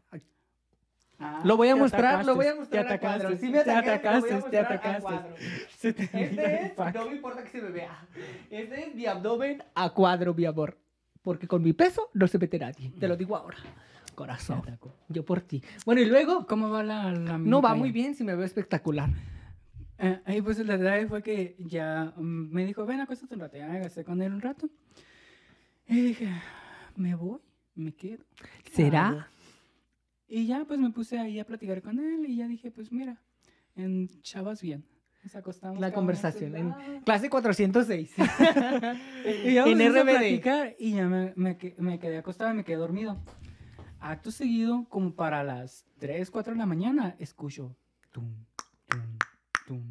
[1.18, 3.30] Ah, Lo voy a te mostrar, lo voy a mostrar Te a cuadro.
[3.30, 5.14] atacaste, Sí me te ataqué, a atacaste, te atacaste.
[5.78, 8.06] Se te Este es, no me importa que se me vea.
[8.50, 10.78] Este es mi abdomen a cuadro, mi amor.
[11.22, 12.92] Porque con mi peso no se mete nadie.
[13.00, 13.58] Te lo digo ahora.
[14.06, 14.62] Te Corazón.
[15.10, 15.64] Yo por ti.
[15.86, 16.46] Bueno, y luego...
[16.48, 19.10] ¿Cómo va la, la No va muy bien si me veo espectacular.
[19.98, 23.58] Eh, y pues la verdad fue que ya mm, me dijo, ven, acuéstate un rato.
[23.58, 24.70] Ya me gasté con él un rato.
[25.88, 26.30] Y dije,
[26.96, 27.40] me voy,
[27.76, 28.24] me quedo.
[28.64, 29.08] ¿qué ¿Será?
[29.08, 29.20] hago?
[30.28, 33.22] Y ya pues me puse ahí a platicar con él y ya dije, pues mira,
[33.76, 34.84] en chavas bien.
[35.24, 35.80] Nos acostamos.
[35.80, 36.56] La conversación.
[36.56, 38.14] a En clase 406.
[39.46, 40.10] Y ya en pusimos a RBD.
[40.10, 43.18] platicar y ya me, me, me quedé acostado y me quedé dormido.
[44.00, 47.76] Acto seguido, como para las 3, 4 de la mañana, escucho
[48.12, 48.46] tum,
[49.66, 49.88] tum,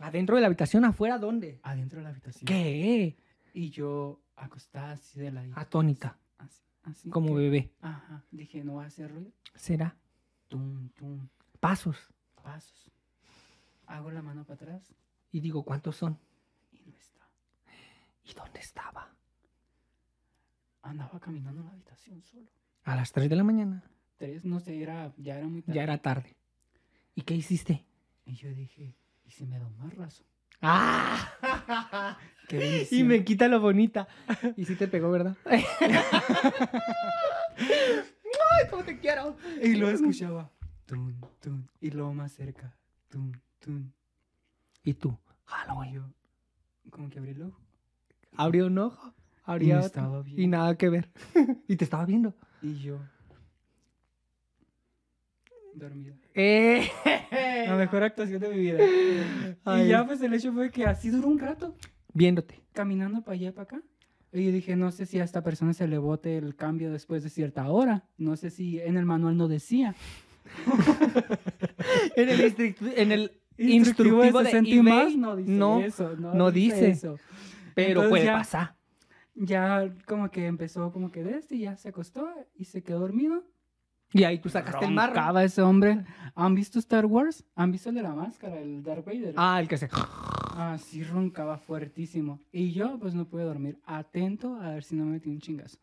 [0.00, 0.84] ¿Adentro de la habitación?
[0.84, 1.18] ¿Afuera?
[1.18, 1.58] ¿Dónde?
[1.62, 2.46] adentro de la habitación.
[2.46, 3.16] ¿Qué?
[3.52, 6.16] Y yo acostada así de la Atónita.
[6.38, 7.10] Así, así.
[7.10, 7.72] Como que- bebé.
[7.80, 8.22] Ajá.
[8.30, 9.32] Dije, no va a hacer ruido.
[9.56, 9.96] ¿Será?
[10.48, 11.96] Tum, tum, Pasos.
[12.42, 12.90] pasos.
[13.86, 14.94] Hago la mano para atrás
[15.32, 16.18] Y digo, ¿cuántos son?
[16.72, 17.26] y no está.
[18.24, 19.10] ¿Y dónde estaba?
[20.82, 22.46] Andaba caminando en la habitación solo.
[22.84, 23.82] A las 3 de la mañana.
[24.16, 25.76] Tres, no sé, era, ya era muy tarde.
[25.76, 26.36] Ya era tarde.
[27.14, 27.84] ¿Y qué hiciste?
[28.28, 30.22] Y yo dije, ¿y si me da un marrazo?
[30.60, 32.18] ¡Ah!
[32.46, 34.06] Qué y me quita lo bonita.
[34.54, 35.34] Y sí te pegó, ¿verdad?
[35.46, 35.64] ¡Ay,
[38.70, 39.34] cómo te quiero!
[39.62, 40.50] Y lo escuchaba.
[40.84, 41.66] Tum, tum.
[41.80, 42.76] Y luego más cerca.
[43.08, 43.90] Tum, tum.
[44.84, 45.08] ¿Y tú?
[45.08, 45.92] Y Halloween.
[45.94, 46.02] yo,
[46.90, 47.62] como que abrí el ojo.
[48.36, 49.86] Abrió un ojo, Y abría me otro.
[49.86, 51.10] estaba Y nada que ver.
[51.66, 52.34] y te estaba viendo.
[52.60, 53.00] Y yo,
[55.78, 56.14] dormida.
[56.34, 56.88] ¡Eh!
[57.66, 58.78] La mejor actuación de mi vida.
[59.64, 59.86] Ay.
[59.86, 61.74] Y ya pues el hecho fue que así duró un rato.
[62.14, 62.60] Viéndote.
[62.72, 63.82] Caminando para allá para acá.
[64.32, 67.30] Y dije, no sé si a esta persona se le bote el cambio después de
[67.30, 68.04] cierta hora.
[68.18, 69.94] No sé si en el manual no decía.
[72.16, 72.40] En el,
[72.96, 76.16] en el Instructivo instructivo de 60 y eBay, más no dice no, eso.
[76.16, 76.90] No, no dice.
[76.90, 77.18] eso.
[77.74, 78.74] pero Entonces puede ya- pasar.
[79.34, 83.00] Ya como que empezó como que de este y ya se acostó y se quedó
[83.00, 83.44] dormido.
[84.12, 85.14] Y ahí tú sacaste el marro.
[85.14, 86.04] Roncaba ese hombre.
[86.34, 87.44] ¿Han visto Star Wars?
[87.56, 89.34] ¿Han visto el de la máscara, el Darth Vader?
[89.36, 89.88] Ah, el que se...
[89.92, 92.40] Ah, sí roncaba fuertísimo.
[92.50, 93.78] Y yo pues no pude dormir.
[93.84, 95.78] Atento a ver si no me metí un chingazo.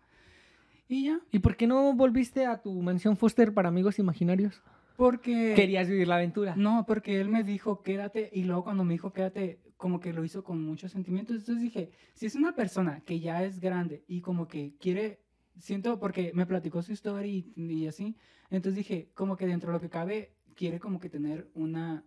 [0.88, 4.62] Y ya, ¿Y por qué no volviste a tu mansión Foster para amigos imaginarios?
[4.96, 5.54] porque...
[5.56, 6.56] Querías vivir la aventura.
[6.56, 10.24] No, porque él me dijo quédate y luego cuando me dijo quédate, como que lo
[10.24, 11.38] hizo con muchos sentimientos.
[11.38, 15.20] Entonces dije, si es una persona que ya es grande y como que quiere,
[15.60, 18.16] siento porque me platicó su historia y, y así,
[18.50, 22.04] entonces dije, como que dentro de lo que cabe, quiere como que tener una,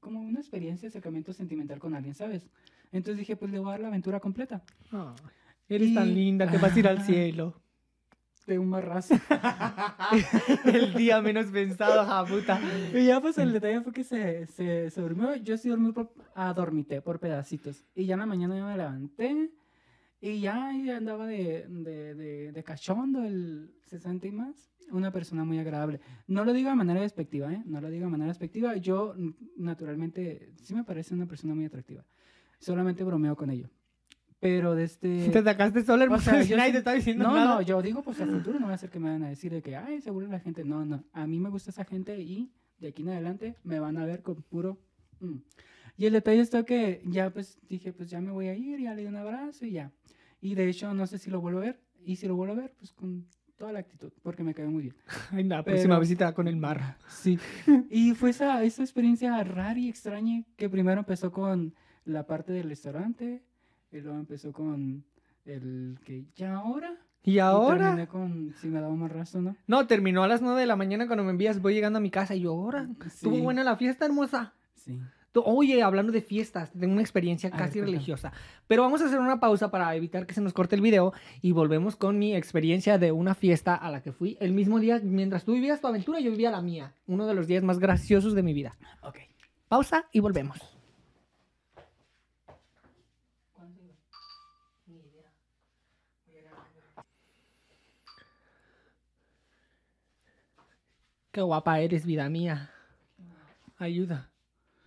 [0.00, 2.48] como una experiencia de acercamiento sentimental con alguien, ¿sabes?
[2.92, 4.62] Entonces dije, pues le voy a dar la aventura completa.
[4.92, 5.14] Ah,
[5.68, 7.60] eres tan Y- linda que vas a ir al cielo.
[8.46, 9.14] de un marrazo.
[10.64, 12.58] el día menos pensado, ja puta.
[12.94, 15.36] Y ya pues el detalle fue que se, se, se durmió.
[15.36, 17.84] Yo sí dormí por, adormité por pedacitos.
[17.94, 19.50] Y ya en la mañana me levanté.
[20.20, 24.72] Y ya ahí andaba de, de, de, de cachondo el 60 y más.
[24.90, 26.00] Una persona muy agradable.
[26.26, 27.62] No lo digo de manera despectiva, ¿eh?
[27.66, 28.74] No lo digo de manera despectiva.
[28.76, 29.14] Yo,
[29.56, 32.04] naturalmente, sí me parece una persona muy atractiva.
[32.58, 33.68] Solamente bromeo con ello.
[34.40, 35.28] Pero de este...
[35.30, 37.54] Te sacaste solo el O sea, yo te está diciendo No, nada.
[37.56, 39.52] no, yo digo, pues a futuro no va a ser que me van a decir
[39.52, 40.64] de que, ay, se burla la gente.
[40.64, 41.04] No, no.
[41.12, 44.22] A mí me gusta esa gente y de aquí en adelante me van a ver
[44.22, 44.78] con puro.
[45.20, 45.36] mm.
[45.98, 48.94] Y el detalle está que ya, pues dije, pues ya me voy a ir, ya
[48.94, 49.92] le di un abrazo y ya.
[50.40, 51.80] Y de hecho, no sé si lo vuelvo a ver.
[52.04, 53.26] Y si lo vuelvo a ver, pues con
[53.56, 54.94] toda la actitud, porque me cae muy bien.
[55.32, 56.96] Ay, la Pero- próxima visita con el mar.
[57.08, 57.38] Sí.
[57.90, 61.74] Y fue esa, esa experiencia rara y extraña que primero empezó con
[62.04, 63.42] la parte del restaurante,
[63.90, 65.04] y luego empezó con
[65.44, 66.94] el que ya ahora.
[67.24, 67.86] ¿Y Y ahora?
[67.86, 69.56] terminé con si me daba más razo, ¿no?
[69.66, 71.60] No, terminó a las 9 de la mañana cuando me envías.
[71.60, 72.88] Voy llegando a mi casa y yo, ahora.
[73.04, 73.40] Estuvo Sí.
[73.42, 74.54] buena la fiesta, hermosa.
[74.76, 74.98] Sí.
[75.44, 78.32] Oye, hablando de fiestas, tengo una experiencia ver, casi religiosa.
[78.66, 81.12] Pero vamos a hacer una pausa para evitar que se nos corte el video
[81.42, 85.00] y volvemos con mi experiencia de una fiesta a la que fui el mismo día.
[85.02, 86.94] Mientras tú vivías tu aventura, yo vivía la mía.
[87.06, 88.76] Uno de los días más graciosos de mi vida.
[89.02, 89.18] Ok.
[89.68, 90.58] Pausa y volvemos.
[101.30, 102.70] Qué guapa eres, vida mía.
[103.76, 104.28] Ayuda.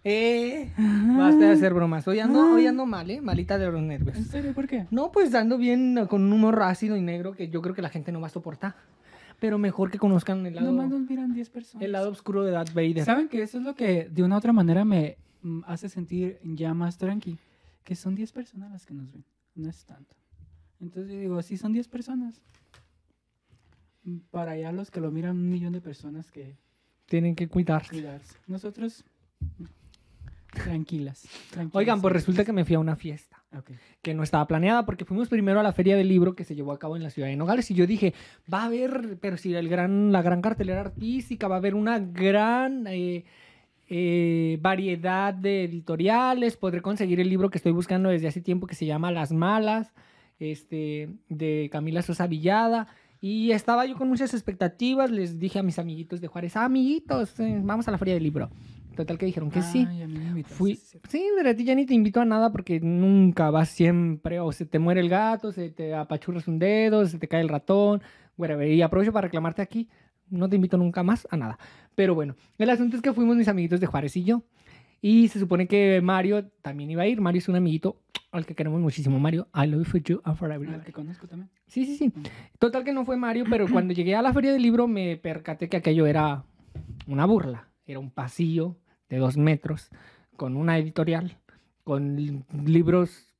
[0.03, 2.07] Eh, basta de hacer bromas.
[2.07, 3.21] Hoy ando, hoy ando mal, ¿eh?
[3.21, 4.17] Malita de los nervios.
[4.17, 4.53] ¿En serio?
[4.53, 4.87] ¿Por qué?
[4.89, 7.89] No, pues ando bien con un humor ácido y negro que yo creo que la
[7.89, 8.75] gente no va a soportar.
[9.39, 11.83] Pero mejor que conozcan el lado, Nomás nos miran 10 personas.
[11.85, 13.03] el lado oscuro de Darth Vader.
[13.05, 16.39] ¿Saben que eso es lo que de una u otra manera me mm, hace sentir
[16.43, 17.37] ya más tranqui?
[17.83, 19.23] Que son 10 personas las que nos ven.
[19.55, 20.15] No es tanto.
[20.79, 22.41] Entonces yo digo, si son 10 personas.
[24.31, 26.57] Para allá los que lo miran un millón de personas que
[27.05, 27.89] Tienen que cuidarse.
[27.91, 28.35] cuidarse.
[28.47, 29.03] Nosotros
[30.51, 31.27] tranquilas.
[31.51, 33.41] tranquilas Oigan, pues resulta que me fui a una fiesta
[34.01, 36.71] que no estaba planeada porque fuimos primero a la feria del libro que se llevó
[36.71, 38.13] a cabo en la ciudad de Nogales y yo dije,
[38.51, 41.99] va a haber, pero si el gran, la gran cartelera artística, va a haber una
[41.99, 43.25] gran eh,
[43.89, 48.75] eh, variedad de editoriales, podré conseguir el libro que estoy buscando desde hace tiempo que
[48.75, 49.91] se llama Las Malas,
[50.39, 52.87] este, de Camila Sosa Villada.
[53.19, 57.39] Y estaba yo con muchas expectativas, les dije a mis amiguitos de Juárez, "Ah, amiguitos,
[57.39, 58.49] eh, vamos a la feria del libro.
[58.95, 59.85] Total que dijeron que sí.
[59.89, 60.99] Ay, a mí me Fui, sí, sí.
[61.09, 64.51] sí, pero a ti ya ni te invito a nada porque nunca vas siempre, o
[64.51, 68.01] se te muere el gato, se te apachurras un dedo, se te cae el ratón,
[68.37, 68.67] whatever.
[68.67, 69.87] Y aprovecho para reclamarte aquí,
[70.29, 71.57] no te invito nunca más a nada.
[71.95, 74.43] Pero bueno, el asunto es que fuimos mis amiguitos de Juárez y yo.
[75.01, 77.21] Y se supone que Mario también iba a ir.
[77.21, 77.97] Mario es un amiguito
[78.31, 79.19] al que queremos muchísimo.
[79.19, 81.49] Mario, I love you for you and for Al que conozco también.
[81.67, 82.09] Sí, sí, sí.
[82.09, 82.23] Mm.
[82.59, 85.69] Total que no fue Mario, pero cuando llegué a la feria del libro me percaté
[85.69, 86.43] que aquello era
[87.07, 87.70] una burla.
[87.91, 88.77] Era un pasillo
[89.09, 89.89] de dos metros
[90.37, 91.37] con una editorial,
[91.83, 93.35] con li- libros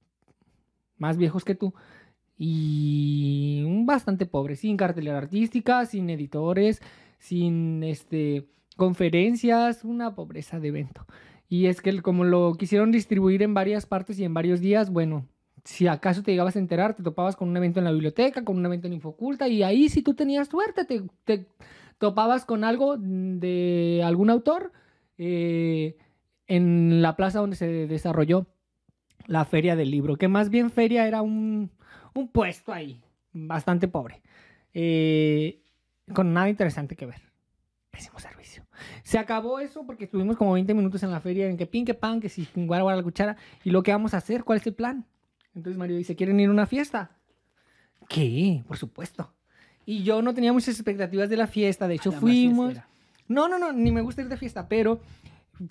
[0.97, 1.73] más viejos que tú
[2.37, 6.81] y bastante pobre, sin cartelera artística, sin editores,
[7.17, 11.05] sin este conferencias, una pobreza de evento.
[11.47, 15.27] Y es que como lo quisieron distribuir en varias partes y en varios días, bueno,
[15.63, 18.57] si acaso te llegabas a enterar, te topabas con un evento en la biblioteca, con
[18.57, 21.45] un evento en Infoculta, y ahí si tú tenías suerte, te, te
[22.01, 24.73] topabas con algo de algún autor
[25.19, 25.97] eh,
[26.47, 28.47] en la plaza donde se desarrolló
[29.27, 31.69] la feria del libro, que más bien feria era un,
[32.15, 34.23] un puesto ahí, bastante pobre,
[34.73, 35.61] eh,
[36.13, 37.21] con nada interesante que ver.
[37.91, 38.65] Pésimo servicio.
[39.03, 41.93] Se acabó eso porque estuvimos como 20 minutos en la feria en que pin, que
[41.93, 43.37] pan, que si guara, guara la cuchara.
[43.63, 44.43] ¿Y lo que vamos a hacer?
[44.43, 45.05] ¿Cuál es el plan?
[45.53, 47.11] Entonces Mario dice, ¿quieren ir a una fiesta?
[48.07, 48.63] ¿Qué?
[48.65, 49.35] Por supuesto.
[49.91, 51.85] Y yo no tenía muchas expectativas de la fiesta.
[51.85, 52.75] De hecho, A la más fuimos...
[53.27, 55.01] No, no, no, ni me gusta ir de fiesta, pero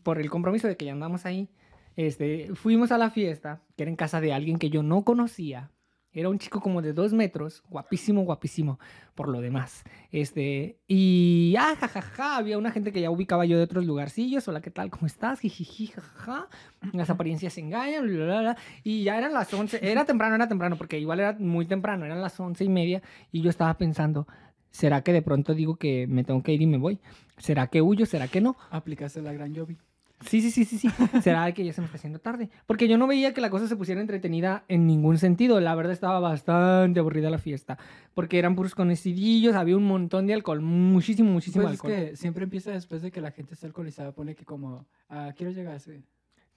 [0.03, 1.49] por el compromiso de que ya andamos ahí,
[1.97, 5.71] este, fuimos a la fiesta, que era en casa de alguien que yo no conocía.
[6.13, 8.81] Era un chico como de dos metros, guapísimo, guapísimo,
[9.15, 9.85] por lo demás.
[10.11, 14.49] Este, y, ah, jajaja, había una gente que ya ubicaba yo de otros lugarcillos.
[14.49, 14.91] Hola, ¿qué tal?
[14.91, 15.39] ¿Cómo estás?
[15.39, 16.49] Jijiji, jajaja.
[16.93, 18.57] Las apariencias se engañan, bla, bla, bla.
[18.83, 22.21] Y ya eran las 11, era temprano, era temprano, porque igual era muy temprano, eran
[22.21, 23.03] las once y media.
[23.31, 24.27] Y yo estaba pensando,
[24.71, 26.99] ¿será que de pronto digo que me tengo que ir y me voy?
[27.39, 28.05] ¿Será que huyo?
[28.05, 28.57] ¿Será que no?
[28.71, 29.79] Aplicaste la gran Jovi.
[30.27, 30.89] Sí, sí, sí, sí, sí.
[31.23, 32.51] ¿Será que ya se me está haciendo tarde?
[32.67, 35.61] Porque yo no veía que la cosa se pusiera entretenida en ningún sentido.
[35.61, 37.79] La verdad estaba bastante aburrida la fiesta.
[38.15, 41.93] Porque eran puros conocidillos, había un montón de alcohol, muchísimo, muchísimo Pues es alcohol.
[42.11, 44.13] que siempre empieza después de que la gente está alcoholizada.
[44.13, 46.03] Pone que como, ah, quiero llegar así.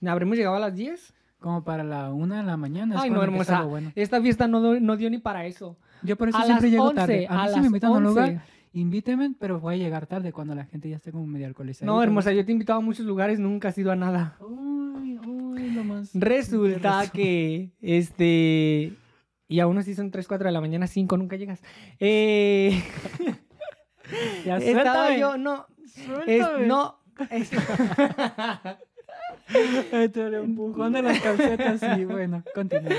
[0.05, 1.14] ¿Habremos llegado a las 10?
[1.39, 2.95] Como para la una de la mañana.
[2.95, 3.61] es Ay, no, hermosa.
[3.64, 3.91] bueno.
[3.95, 5.78] Esta fiesta no, no dio ni para eso.
[6.01, 7.28] Yo por eso A siempre las llego 11, tarde.
[7.30, 8.09] A a mí si las me invitan a un 11.
[8.09, 11.86] lugar, invíteme, pero voy a llegar tarde cuando la gente ya esté como medio alcoholizada.
[11.86, 14.38] No, hermosa, yo te he invitado a muchos lugares, nunca has ido a nada.
[14.41, 16.09] Uy, uy, lo más.
[16.13, 18.93] Resulta que, este,
[19.47, 21.61] y aún así son 3, 4 de la mañana, 5, nunca llegas.
[21.99, 22.84] Eh,
[24.45, 25.65] Ya, estaba suéltame, yo, no,
[26.28, 26.99] es, no,
[27.32, 27.49] es-
[29.50, 32.91] Lo empujón de las calcetas y bueno, continúa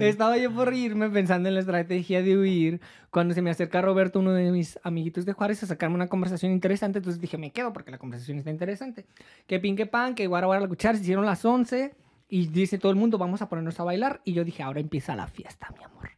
[0.00, 2.80] estaba yo por irme pensando en la estrategia de huir
[3.10, 6.50] cuando se me acerca Roberto, uno de mis amiguitos de Juárez, a sacarme una conversación
[6.50, 6.98] interesante.
[6.98, 9.06] Entonces dije, me quedo porque la conversación está interesante.
[9.46, 11.94] Que pin, que pan, que guara, guara, la cuchara, se hicieron las 11
[12.28, 14.22] y dice todo el mundo, vamos a ponernos a bailar.
[14.24, 16.10] Y yo dije, ahora empieza la fiesta, mi amor.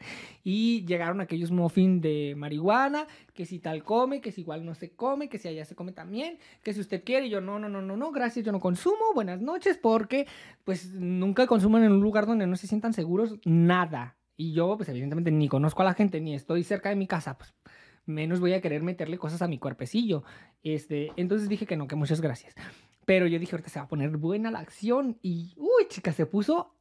[0.45, 4.95] Y llegaron aquellos muffins de marihuana, que si tal come, que si igual no se
[4.95, 7.26] come, que si allá se come también, que si usted quiere.
[7.26, 9.14] Y yo, no, no, no, no, no, gracias, yo no consumo.
[9.14, 10.26] Buenas noches, porque
[10.64, 14.16] pues nunca consuman en un lugar donde no se sientan seguros nada.
[14.36, 17.38] Y yo, pues evidentemente ni conozco a la gente, ni estoy cerca de mi casa,
[17.38, 17.55] pues
[18.07, 20.24] menos voy a querer meterle cosas a mi cuerpecillo.
[20.62, 22.55] Este, entonces dije que no, que muchas gracias.
[23.05, 25.18] Pero yo dije, ahorita se va a poner buena la acción.
[25.22, 26.74] Y, uy, chica, se puso.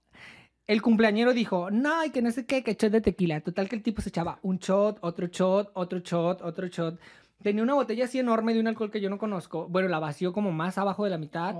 [0.67, 3.41] El cumpleañero dijo, no, y que no sé qué, que shot de tequila.
[3.41, 6.99] Total que el tipo se echaba un shot, otro shot, otro shot, otro shot.
[7.41, 9.67] Tenía una botella así enorme de un alcohol que yo no conozco.
[9.67, 11.53] Bueno, la vació como más abajo de la mitad.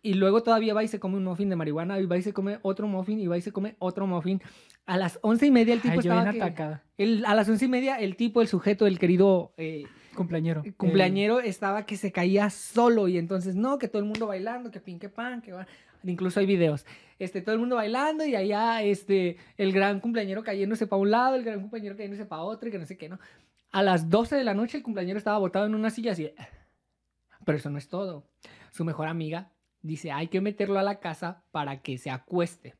[0.00, 2.32] Y luego todavía va y se come un muffin de marihuana, y va y se
[2.32, 4.40] come otro muffin, y va y se come otro muffin.
[4.86, 6.30] A las once y media el tipo Ay, estaba...
[6.30, 9.82] que- el- a las once y media el tipo, el sujeto, el querido eh,
[10.14, 10.62] Cumpleañero.
[10.76, 14.78] cumpleañero estaba que se caía solo y entonces no, que todo el mundo bailando, que
[14.78, 15.66] pin, que pan, que va.
[16.04, 16.86] Incluso hay videos.
[17.18, 21.36] Este, todo el mundo bailando y allá este, el gran cumpleañero cayéndose para un lado,
[21.36, 23.18] el gran cumpleañero cayéndose para otro y que no sé qué, ¿no?
[23.72, 26.30] A las 12 de la noche el cumpleañero estaba botado en una silla así.
[27.44, 28.28] Pero eso no es todo.
[28.70, 29.52] Su mejor amiga
[29.82, 32.74] dice, hay que meterlo a la casa para que se acueste.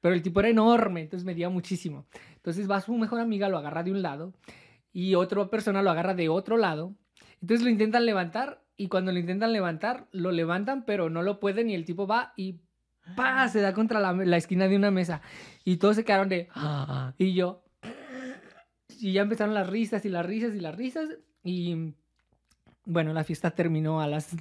[0.00, 2.06] Pero el tipo era enorme, entonces medía muchísimo.
[2.34, 4.34] Entonces va su mejor amiga, lo agarra de un lado
[4.92, 6.94] y otra persona lo agarra de otro lado.
[7.40, 11.70] Entonces lo intentan levantar y cuando lo intentan levantar, lo levantan, pero no lo pueden
[11.70, 12.60] y el tipo va y
[13.16, 13.48] ¡pa!
[13.48, 15.22] se da contra la, esquina de una mesa.
[15.64, 16.48] Y todos se quedaron de...
[17.18, 17.62] Y yo...
[18.88, 21.08] Y ya empezaron las risas y las risas y las risas.
[21.42, 21.94] Y
[22.84, 24.36] bueno, la fiesta terminó a las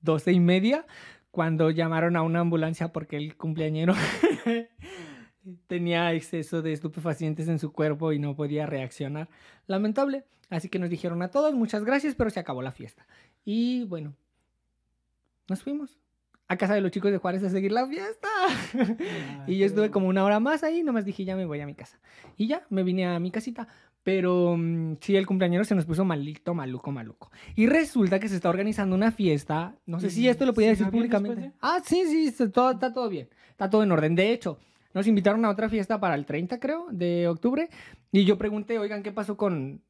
[0.00, 0.86] doce y media
[1.30, 3.94] cuando llamaron a una ambulancia porque el cumpleañero
[5.66, 9.28] tenía exceso de estupefacientes en su cuerpo y no podía reaccionar.
[9.66, 10.24] Lamentable.
[10.50, 13.06] Así que nos dijeron a todos muchas gracias, pero se acabó la fiesta.
[13.44, 14.14] Y bueno,
[15.48, 16.01] nos fuimos
[16.52, 18.28] a casa de los chicos de Juárez a seguir la fiesta.
[19.46, 21.74] y yo estuve como una hora más ahí, nomás dije ya me voy a mi
[21.74, 21.98] casa.
[22.36, 23.68] Y ya, me vine a mi casita.
[24.02, 27.30] Pero mm, sí, el cumpleañero se nos puso malito, maluco, maluco.
[27.54, 29.76] Y resulta que se está organizando una fiesta.
[29.86, 31.40] No sé si ¿Y esto lo podía decir públicamente.
[31.40, 31.52] de?
[31.60, 33.28] Ah, sí, sí, está todo, está todo bien.
[33.50, 34.14] Está todo en orden.
[34.14, 34.58] De hecho,
[34.92, 37.68] nos invitaron a otra fiesta para el 30, creo, de octubre.
[38.10, 39.82] Y yo pregunté, oigan, ¿qué pasó con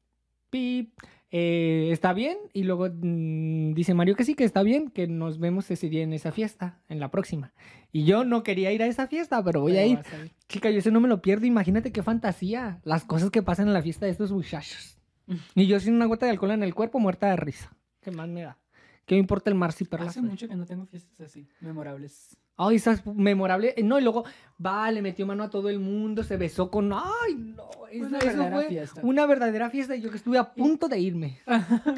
[0.53, 0.93] Pip?
[1.31, 2.37] Eh, ¿Está bien?
[2.53, 6.03] Y luego mm, dice Mario que sí, que está bien, que nos vemos ese día
[6.03, 7.53] en esa fiesta, en la próxima.
[7.91, 9.99] Y yo no quería ir a esa fiesta, pero voy a ir.
[10.47, 11.47] Chica, yo ese no me lo pierdo.
[11.47, 12.79] Imagínate qué fantasía.
[12.83, 14.99] Las cosas que pasan en la fiesta de estos muchachos.
[15.55, 17.73] Y yo sin una gota de alcohol en el cuerpo, muerta de risa.
[18.01, 18.59] ¿Qué más me da?
[19.05, 20.09] ¿Qué me importa el mar si perlas?
[20.09, 22.37] Hace mucho que no tengo fiestas así, memorables.
[22.57, 23.73] Ay, esa es memorable.
[23.77, 24.25] Eh, No, y luego,
[24.63, 26.93] va, le metió mano a todo el mundo, se besó con...
[26.93, 27.69] Ay, no.
[27.91, 29.01] Eso, Una verdadera fue fiesta.
[29.03, 31.39] una verdadera fiesta y yo que estuve a punto de irme.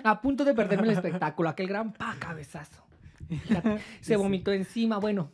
[0.04, 1.48] A punto de perderme el espectáculo.
[1.50, 2.84] Aquel gran pa cabezazo.
[4.02, 4.98] Se vomitó encima.
[4.98, 5.32] Bueno,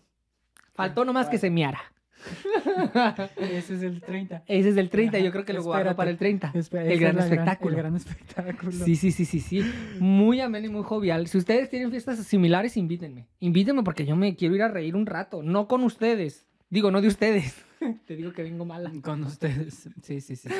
[0.74, 1.82] faltó nomás que se miara.
[3.38, 4.44] Ese es el 30.
[4.48, 6.52] Ese es el 30, Ajá, yo creo que lo guardo para el 30.
[6.54, 7.76] Espera, el gran es espectáculo.
[7.76, 8.72] el gran espectáculo.
[8.72, 9.64] Sí, sí, sí, sí, sí.
[10.00, 11.28] Muy ameno y muy jovial.
[11.28, 13.28] Si ustedes tienen fiestas similares, invítenme.
[13.40, 15.44] Invítenme porque yo me quiero ir a reír un rato.
[15.44, 16.46] No con ustedes.
[16.70, 17.66] Digo, no de ustedes.
[18.06, 18.92] Te digo que vengo mala.
[19.02, 19.90] Con ustedes.
[20.02, 20.50] Sí, sí, sí.
[20.50, 20.56] sí.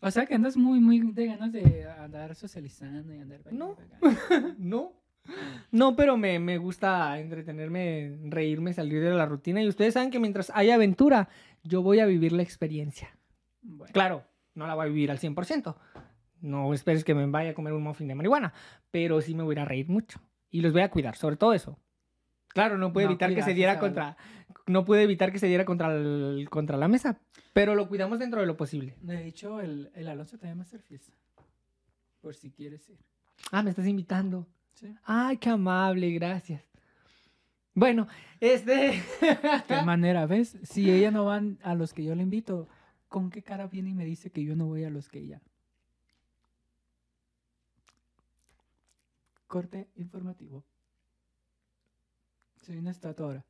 [0.00, 3.40] O sea que andas muy, muy de ganas de andar socializando y andar.
[3.50, 3.76] No.
[4.58, 4.92] No.
[5.70, 9.62] No, pero me, me gusta entretenerme, reírme, salir de la rutina.
[9.62, 11.28] Y ustedes saben que mientras haya aventura,
[11.62, 13.16] yo voy a vivir la experiencia.
[13.62, 15.74] Bueno, Claro, no la voy a vivir al 100%.
[16.42, 18.52] No esperes que me vaya a comer un muffin de marihuana,
[18.90, 20.20] pero sí me voy a reír mucho.
[20.50, 21.78] Y los voy a cuidar, sobre todo eso.
[22.48, 23.80] Claro, no puede No evitar que se diera ¿sabes?
[23.88, 24.16] contra...
[24.66, 27.18] No puede evitar que se diera contra, el- contra la mesa,
[27.52, 28.94] pero lo cuidamos dentro de lo posible.
[29.00, 31.12] de hecho, el, el Alonso también va a hacer fiesta.
[32.20, 32.98] Por si quieres ir.
[33.50, 34.46] Ah, me estás invitando.
[34.74, 34.94] Sí.
[35.04, 36.62] Ay, qué amable, gracias.
[37.74, 38.06] Bueno,
[38.40, 39.02] este...
[39.68, 40.56] ¿Qué manera, ves?
[40.62, 42.68] Si ella no van a los que yo le invito,
[43.08, 45.40] ¿con qué cara viene y me dice que yo no voy a los que ella?
[49.46, 50.64] Corte informativo.
[52.62, 53.44] Soy una estatua ahora.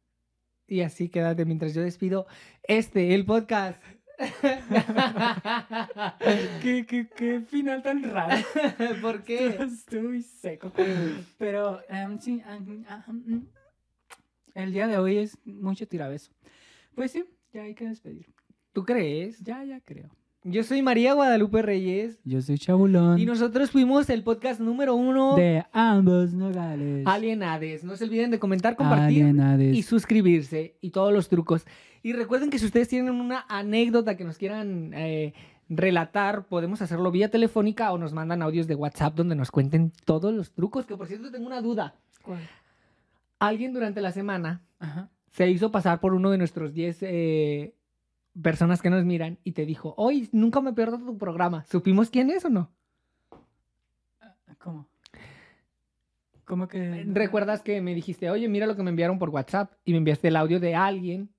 [0.66, 2.26] Y así quédate mientras yo despido
[2.62, 3.82] este, el podcast.
[6.62, 8.36] ¿Qué, qué, qué final tan raro.
[9.02, 9.56] ¿Por qué?
[9.56, 10.70] Estoy seco.
[11.38, 12.84] Pero em, sí, em,
[13.26, 13.46] em,
[14.54, 16.30] el día de hoy es mucho tirabeso.
[16.94, 18.32] Pues sí, ya hay que despedir.
[18.72, 19.40] ¿Tú crees?
[19.40, 20.10] Ya, ya creo.
[20.46, 22.18] Yo soy María Guadalupe Reyes.
[22.22, 23.18] Yo soy Chabulón.
[23.18, 27.06] Y nosotros fuimos el podcast número uno de ambos nogales.
[27.06, 27.82] Alienades.
[27.82, 31.64] No se olviden de comentar, compartir y suscribirse y todos los trucos.
[32.02, 35.32] Y recuerden que si ustedes tienen una anécdota que nos quieran eh,
[35.70, 40.34] relatar, podemos hacerlo vía telefónica o nos mandan audios de WhatsApp donde nos cuenten todos
[40.34, 40.84] los trucos.
[40.84, 41.94] Que por cierto tengo una duda.
[42.20, 42.40] ¿Cuál?
[43.38, 44.60] Alguien durante la semana
[45.30, 47.74] se hizo pasar por uno de nuestros 10 eh,
[48.40, 51.64] personas que nos miran y te dijo, hoy nunca me pierdo tu programa.
[51.70, 52.70] ¿Supimos quién es o no?
[54.58, 54.88] ¿Cómo?
[56.44, 57.04] ¿Cómo que...?
[57.06, 59.72] ¿Recuerdas que me dijiste, oye, mira lo que me enviaron por WhatsApp?
[59.84, 61.30] Y me enviaste el audio de alguien.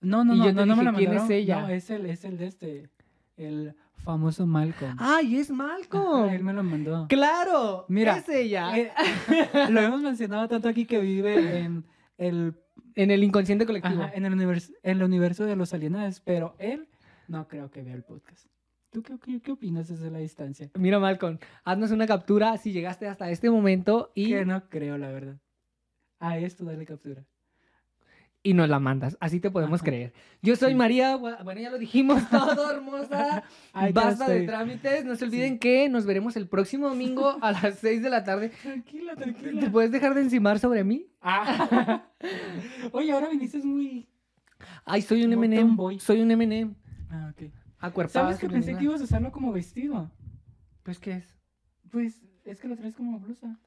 [0.00, 1.62] No, no, no, no, me ¿quién es ella?
[1.62, 2.90] No, es el, es el de este,
[3.36, 4.96] el famoso Malcolm.
[4.98, 6.28] ¡Ay, es Malcolm!
[6.28, 7.06] él me lo mandó.
[7.08, 7.84] ¡Claro!
[7.88, 8.18] Mira.
[8.18, 8.78] Es ella.
[8.78, 8.92] Eh,
[9.70, 11.84] lo hemos mencionado tanto aquí que vive en
[12.16, 12.54] el
[12.98, 14.04] en el inconsciente colectivo.
[14.12, 16.88] en, el universo, en el universo de los alienados, pero él
[17.28, 18.46] no creo que vea el podcast.
[18.90, 20.70] ¿Tú qué, qué, opinas desde la distancia?
[20.74, 24.30] Mira, Malcolm, haznos una captura si llegaste hasta este momento y...
[24.30, 25.38] Que no creo, la verdad.
[26.18, 27.24] A esto dale captura
[28.42, 29.16] y nos la mandas.
[29.20, 30.12] Así te podemos creer.
[30.42, 33.44] Yo soy María, bueno, ya lo dijimos todo, hermosa.
[33.92, 35.04] Basta de trámites.
[35.04, 38.50] No se olviden que nos veremos el próximo domingo a las 6 de la tarde.
[38.62, 39.60] Tranquila, tranquila.
[39.60, 41.06] ¿Te puedes dejar de encimar sobre mí?
[41.20, 42.04] Ah.
[42.92, 44.08] Oye, ahora viniste muy...
[44.84, 45.76] Ay, soy un M&M.
[45.98, 46.74] Soy un M&M.
[47.10, 47.50] Ah, ok.
[47.78, 48.26] Acuerpado.
[48.26, 50.10] ¿Sabes que pensé que ibas a usarlo como vestido?
[50.82, 51.36] Pues, ¿qué es?
[51.90, 53.58] Pues, es que lo traes como blusa.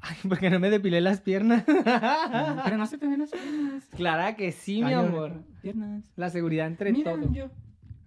[0.00, 1.64] Ay, porque no me depilé las piernas.
[1.66, 3.84] pero no se te ven las piernas.
[3.96, 5.42] Clara que sí, mi amor.
[5.62, 6.04] Piernas.
[6.16, 7.32] La seguridad entre Mira, todo.
[7.32, 7.50] Yo.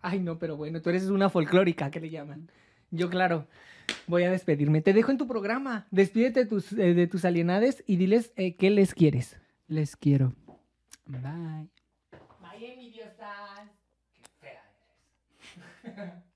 [0.02, 2.50] Ay, no, pero bueno, tú eres una folclórica, que le llaman.
[2.90, 3.48] Yo, claro,
[4.08, 4.82] voy a despedirme.
[4.82, 5.88] Te dejo en tu programa.
[5.92, 9.38] Despídete de tus, eh, de tus alienades y diles eh, qué les quieres.
[9.68, 10.34] Les quiero.
[11.06, 11.70] Bye.
[12.42, 13.70] Bye, mi diosa.
[14.14, 14.64] Qué fea
[15.84, 16.14] eres.